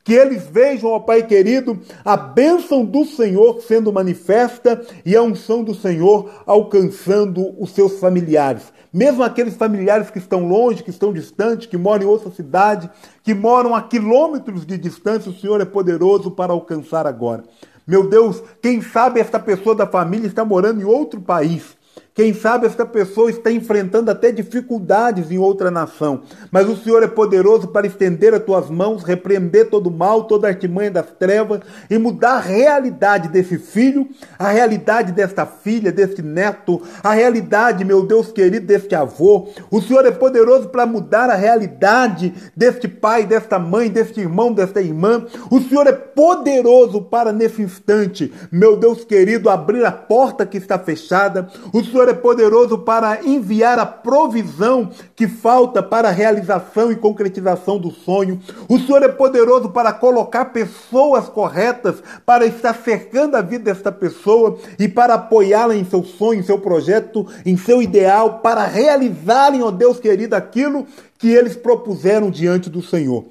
Que 0.04 0.14
eles 0.14 0.48
vejam, 0.48 0.90
ó 0.90 1.00
Pai 1.00 1.24
querido, 1.24 1.80
a 2.04 2.18
bênção 2.18 2.84
do 2.84 3.06
Senhor 3.06 3.62
sendo 3.62 3.94
manifesta 3.94 4.82
e 5.06 5.16
a 5.16 5.22
unção 5.22 5.64
do 5.64 5.76
Senhor 5.76 6.30
alcançando 6.46 7.54
os 7.62 7.72
seus 7.72 8.00
familiares. 8.00 8.64
Mesmo 8.92 9.22
aqueles 9.22 9.56
familiares 9.56 10.10
que 10.10 10.18
estão 10.18 10.48
longe, 10.48 10.82
que 10.82 10.90
estão 10.90 11.14
distantes, 11.14 11.68
que 11.68 11.78
moram 11.78 12.04
em 12.04 12.08
outra 12.08 12.32
cidade, 12.32 12.90
que 13.24 13.36
moram 13.36 13.76
a 13.76 13.84
quilômetros 13.84 14.66
de 14.66 14.78
distância, 14.78 15.30
o 15.30 15.36
Senhor 15.36 15.62
é 15.62 15.66
poderoso 15.66 16.32
para 16.32 16.54
alcançar 16.54 17.06
agora. 17.06 17.44
Meu 17.86 18.10
Deus, 18.10 18.42
quem 18.62 18.82
sabe 18.82 19.20
esta 19.20 19.40
pessoa 19.40 19.76
da 19.76 19.86
família 19.86 20.28
está 20.28 20.44
morando 20.44 20.82
em 20.82 20.86
outro 20.86 21.22
país 21.22 21.78
quem 22.20 22.34
sabe 22.34 22.68
esta 22.68 22.86
pessoa 22.86 23.30
está 23.30 23.50
enfrentando 23.50 24.12
até 24.12 24.30
dificuldades 24.30 25.32
em 25.32 25.38
outra 25.38 25.72
nação, 25.72 26.24
mas 26.52 26.68
o 26.68 26.76
Senhor 26.76 27.02
é 27.02 27.08
poderoso 27.08 27.70
para 27.70 27.88
estender 27.88 28.34
as 28.34 28.44
tuas 28.44 28.70
mãos, 28.70 29.04
repreender 29.04 29.70
todo 29.70 29.88
o 29.88 29.98
mal, 29.98 30.26
toda 30.26 30.46
a 30.46 30.50
artimanha 30.50 30.92
das 30.92 31.10
trevas 31.12 31.62
e 31.90 31.98
mudar 31.98 32.34
a 32.34 32.40
realidade 32.42 33.30
desse 33.30 33.58
filho, 33.58 34.06
a 34.38 34.50
realidade 34.50 35.14
desta 35.14 35.46
filha, 35.46 35.94
deste 35.94 36.22
neto, 36.22 36.82
a 37.02 37.14
realidade, 37.14 37.86
meu 37.86 38.06
Deus 38.06 38.34
querido, 38.34 38.66
deste 38.66 38.94
avô. 38.96 39.48
O 39.72 39.82
Senhor 39.82 40.06
é 40.06 40.12
poderoso 40.12 40.68
para 40.68 40.86
mudar 40.86 41.30
a 41.30 41.36
realidade 41.36 42.34
deste 42.54 42.90
pai, 42.90 43.26
desta 43.26 43.58
mãe, 43.58 43.90
deste 43.90 44.20
irmão, 44.20 44.52
desta 44.52 44.82
irmã. 44.82 45.26
O 45.50 45.62
Senhor 45.62 45.88
é 45.88 45.94
poderoso 45.94 47.02
para 47.02 47.32
nesse 47.32 47.62
instante, 47.62 48.30
meu 48.52 48.76
Deus 48.76 49.06
querido, 49.06 49.50
abrir 49.50 49.86
a 49.86 49.92
porta 49.94 50.46
que 50.46 50.58
está 50.58 50.78
fechada. 50.78 51.48
O 51.72 51.82
Senhor 51.82 52.09
é 52.10 52.14
poderoso 52.14 52.78
para 52.80 53.24
enviar 53.24 53.80
a 53.80 53.86
provisão 53.86 54.90
que 55.16 55.28
falta 55.28 55.82
para 55.82 56.10
a 56.10 56.12
realização 56.12 56.92
e 56.92 56.96
concretização 56.96 57.80
do 57.80 57.92
sonho. 57.92 58.40
O 58.68 58.80
Senhor 58.80 59.04
é 59.04 59.08
poderoso 59.08 59.70
para 59.70 59.94
colocar 59.94 60.46
pessoas 60.46 61.30
corretas 61.30 62.04
para 62.26 62.46
estar 62.46 62.74
cercando 62.74 63.36
a 63.36 63.42
vida 63.42 63.66
desta 63.66 63.92
pessoa 63.92 64.58
e 64.78 64.88
para 64.88 65.16
apoiá-la 65.16 65.76
em 65.76 65.86
seu 65.86 66.04
sonho, 66.04 66.40
em 66.40 66.44
seu 66.44 66.60
projeto, 66.60 67.26
em 67.46 67.56
seu 67.56 67.82
ideal, 67.82 68.40
para 68.40 68.66
realizarem, 68.66 69.62
ó 69.62 69.72
Deus 69.72 70.00
querido, 70.00 70.36
aquilo 70.36 70.86
que 71.18 71.28
eles 71.28 71.56
propuseram 71.56 72.32
diante 72.32 72.70
do 72.70 72.82
Senhor. 72.82 73.26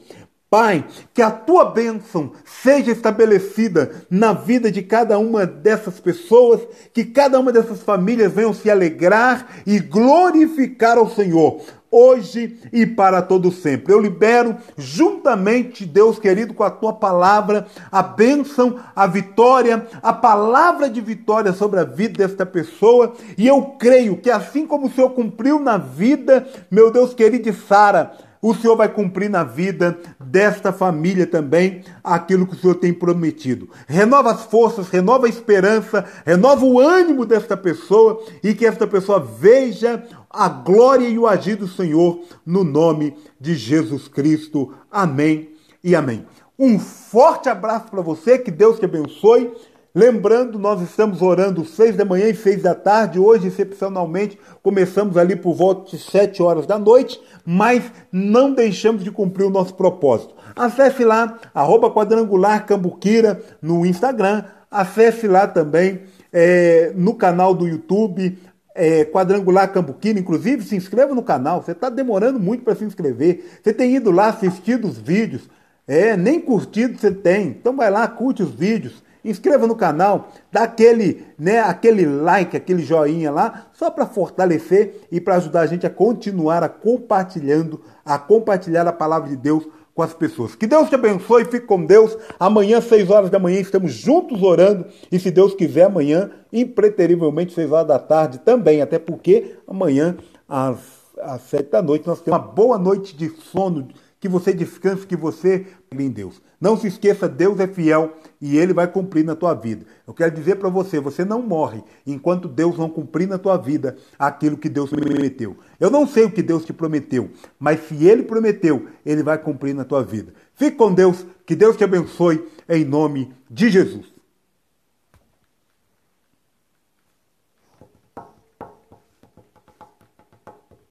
Pai, 0.50 0.82
que 1.12 1.20
a 1.20 1.30
tua 1.30 1.66
bênção 1.66 2.32
seja 2.62 2.90
estabelecida 2.90 3.90
na 4.08 4.32
vida 4.32 4.72
de 4.72 4.80
cada 4.80 5.18
uma 5.18 5.44
dessas 5.44 6.00
pessoas, 6.00 6.62
que 6.94 7.04
cada 7.04 7.38
uma 7.38 7.52
dessas 7.52 7.82
famílias 7.82 8.32
venham 8.32 8.54
se 8.54 8.70
alegrar 8.70 9.46
e 9.66 9.78
glorificar 9.78 10.96
ao 10.96 11.10
Senhor, 11.10 11.60
hoje 11.90 12.58
e 12.72 12.86
para 12.86 13.20
todo 13.20 13.52
sempre. 13.52 13.92
Eu 13.92 14.00
libero 14.00 14.56
juntamente, 14.78 15.84
Deus 15.84 16.18
querido, 16.18 16.54
com 16.54 16.64
a 16.64 16.70
tua 16.70 16.94
palavra, 16.94 17.66
a 17.92 18.02
bênção, 18.02 18.78
a 18.96 19.06
vitória, 19.06 19.86
a 20.02 20.14
palavra 20.14 20.88
de 20.88 21.02
vitória 21.02 21.52
sobre 21.52 21.78
a 21.78 21.84
vida 21.84 22.26
desta 22.26 22.46
pessoa, 22.46 23.12
e 23.36 23.46
eu 23.46 23.62
creio 23.78 24.16
que 24.16 24.30
assim 24.30 24.66
como 24.66 24.86
o 24.86 24.90
Senhor 24.90 25.10
cumpriu 25.10 25.60
na 25.60 25.76
vida, 25.76 26.48
meu 26.70 26.90
Deus 26.90 27.12
querido, 27.12 27.50
de 27.50 27.52
Sara, 27.52 28.12
o 28.40 28.54
Senhor 28.54 28.76
vai 28.76 28.88
cumprir 28.88 29.28
na 29.28 29.44
vida 29.44 29.98
desta 30.18 30.72
família 30.72 31.26
também 31.26 31.82
aquilo 32.02 32.46
que 32.46 32.54
o 32.54 32.58
Senhor 32.58 32.74
tem 32.74 32.92
prometido. 32.92 33.68
Renova 33.86 34.30
as 34.32 34.42
forças, 34.44 34.88
renova 34.88 35.26
a 35.26 35.30
esperança, 35.30 36.04
renova 36.24 36.64
o 36.64 36.78
ânimo 36.78 37.24
desta 37.24 37.56
pessoa 37.56 38.22
e 38.42 38.54
que 38.54 38.66
esta 38.66 38.86
pessoa 38.86 39.18
veja 39.18 40.04
a 40.30 40.48
glória 40.48 41.08
e 41.08 41.18
o 41.18 41.26
agir 41.26 41.56
do 41.56 41.68
Senhor 41.68 42.20
no 42.44 42.62
nome 42.64 43.16
de 43.40 43.54
Jesus 43.54 44.08
Cristo. 44.08 44.72
Amém 44.90 45.50
e 45.82 45.94
amém. 45.94 46.24
Um 46.58 46.78
forte 46.78 47.48
abraço 47.48 47.86
para 47.88 48.02
você, 48.02 48.36
que 48.36 48.50
Deus 48.50 48.80
te 48.80 48.84
abençoe. 48.84 49.52
Lembrando, 49.94 50.58
nós 50.58 50.82
estamos 50.82 51.22
orando 51.22 51.64
seis 51.64 51.96
da 51.96 52.04
manhã 52.04 52.28
e 52.28 52.34
seis 52.34 52.62
da 52.62 52.74
tarde. 52.74 53.18
Hoje, 53.18 53.48
excepcionalmente, 53.48 54.38
começamos 54.62 55.16
ali 55.16 55.34
por 55.34 55.54
volta 55.54 55.90
de 55.90 56.02
sete 56.02 56.42
horas 56.42 56.66
da 56.66 56.78
noite, 56.78 57.18
mas 57.44 57.90
não 58.12 58.52
deixamos 58.52 59.02
de 59.02 59.10
cumprir 59.10 59.44
o 59.44 59.50
nosso 59.50 59.74
propósito. 59.74 60.34
Acesse 60.54 61.04
lá, 61.04 61.38
arroba 61.54 61.90
quadrangular 61.90 62.66
Cambuquira 62.66 63.40
no 63.62 63.86
Instagram. 63.86 64.44
Acesse 64.70 65.26
lá 65.26 65.46
também 65.46 66.02
é, 66.30 66.92
no 66.94 67.14
canal 67.14 67.54
do 67.54 67.66
YouTube, 67.66 68.38
é, 68.74 69.06
Quadrangular 69.06 69.72
Cambuquira. 69.72 70.18
Inclusive, 70.18 70.64
se 70.64 70.76
inscreva 70.76 71.14
no 71.14 71.22
canal. 71.22 71.62
Você 71.62 71.72
está 71.72 71.88
demorando 71.88 72.38
muito 72.38 72.62
para 72.62 72.74
se 72.74 72.84
inscrever. 72.84 73.58
Você 73.62 73.72
tem 73.72 73.96
ido 73.96 74.10
lá 74.10 74.28
assistir 74.28 74.84
os 74.84 74.98
vídeos. 74.98 75.48
É, 75.86 76.14
nem 76.14 76.38
curtido 76.38 76.98
você 76.98 77.10
tem. 77.10 77.46
Então 77.46 77.74
vai 77.74 77.90
lá, 77.90 78.06
curte 78.06 78.42
os 78.42 78.50
vídeos 78.50 79.07
inscreva 79.30 79.66
no 79.66 79.76
canal, 79.76 80.28
dá 80.50 80.62
aquele, 80.62 81.26
né, 81.38 81.60
aquele 81.60 82.06
like, 82.06 82.56
aquele 82.56 82.82
joinha 82.82 83.30
lá, 83.30 83.66
só 83.72 83.90
para 83.90 84.06
fortalecer 84.06 85.02
e 85.10 85.20
para 85.20 85.36
ajudar 85.36 85.60
a 85.60 85.66
gente 85.66 85.86
a 85.86 85.90
continuar 85.90 86.62
a 86.62 86.68
compartilhando, 86.68 87.80
a 88.04 88.18
compartilhar 88.18 88.86
a 88.86 88.92
palavra 88.92 89.28
de 89.28 89.36
Deus 89.36 89.66
com 89.98 90.02
as 90.02 90.14
pessoas. 90.14 90.54
Que 90.54 90.64
Deus 90.64 90.88
te 90.88 90.94
abençoe, 90.94 91.44
fique 91.44 91.66
com 91.66 91.84
Deus. 91.84 92.16
Amanhã, 92.38 92.80
6 92.80 93.10
horas 93.10 93.30
da 93.30 93.38
manhã, 93.40 93.58
estamos 93.58 93.92
juntos 93.92 94.40
orando. 94.44 94.86
E 95.10 95.18
se 95.18 95.28
Deus 95.28 95.54
quiser, 95.54 95.86
amanhã, 95.86 96.30
impreterivelmente, 96.52 97.52
6 97.52 97.72
horas 97.72 97.88
da 97.88 97.98
tarde 97.98 98.38
também. 98.38 98.80
Até 98.80 98.96
porque 98.96 99.56
amanhã, 99.66 100.16
às, 100.48 100.78
às 101.20 101.42
7 101.42 101.70
da 101.72 101.82
noite, 101.82 102.06
nós 102.06 102.20
temos 102.20 102.38
uma 102.38 102.46
boa 102.46 102.78
noite 102.78 103.16
de 103.16 103.28
sono 103.28 103.88
que 104.20 104.28
você 104.28 104.52
descanse, 104.52 105.04
que 105.04 105.16
você 105.16 105.66
em 105.90 106.10
Deus. 106.10 106.40
Não 106.60 106.76
se 106.76 106.88
esqueça, 106.88 107.28
Deus 107.28 107.60
é 107.60 107.68
fiel 107.68 108.14
e 108.40 108.58
Ele 108.58 108.72
vai 108.72 108.86
cumprir 108.88 109.24
na 109.24 109.36
tua 109.36 109.54
vida. 109.54 109.86
Eu 110.06 110.12
quero 110.12 110.34
dizer 110.34 110.56
para 110.56 110.68
você, 110.68 110.98
você 110.98 111.24
não 111.24 111.40
morre 111.40 111.82
enquanto 112.04 112.48
Deus 112.48 112.76
não 112.76 112.90
cumprir 112.90 113.28
na 113.28 113.38
tua 113.38 113.56
vida 113.56 113.96
aquilo 114.18 114.56
que 114.56 114.68
Deus 114.68 114.90
prometeu. 114.90 115.56
Eu 115.78 115.90
não 115.90 116.06
sei 116.06 116.24
o 116.24 116.30
que 116.30 116.42
Deus 116.42 116.64
te 116.64 116.72
prometeu, 116.72 117.30
mas 117.58 117.86
se 117.86 118.04
Ele 118.04 118.24
prometeu, 118.24 118.86
Ele 119.06 119.22
vai 119.22 119.38
cumprir 119.38 119.74
na 119.74 119.84
tua 119.84 120.02
vida. 120.02 120.32
Fique 120.54 120.76
com 120.76 120.92
Deus, 120.92 121.24
que 121.46 121.54
Deus 121.54 121.76
te 121.76 121.84
abençoe 121.84 122.44
em 122.68 122.84
nome 122.84 123.32
de 123.48 123.70
Jesus. 123.70 124.17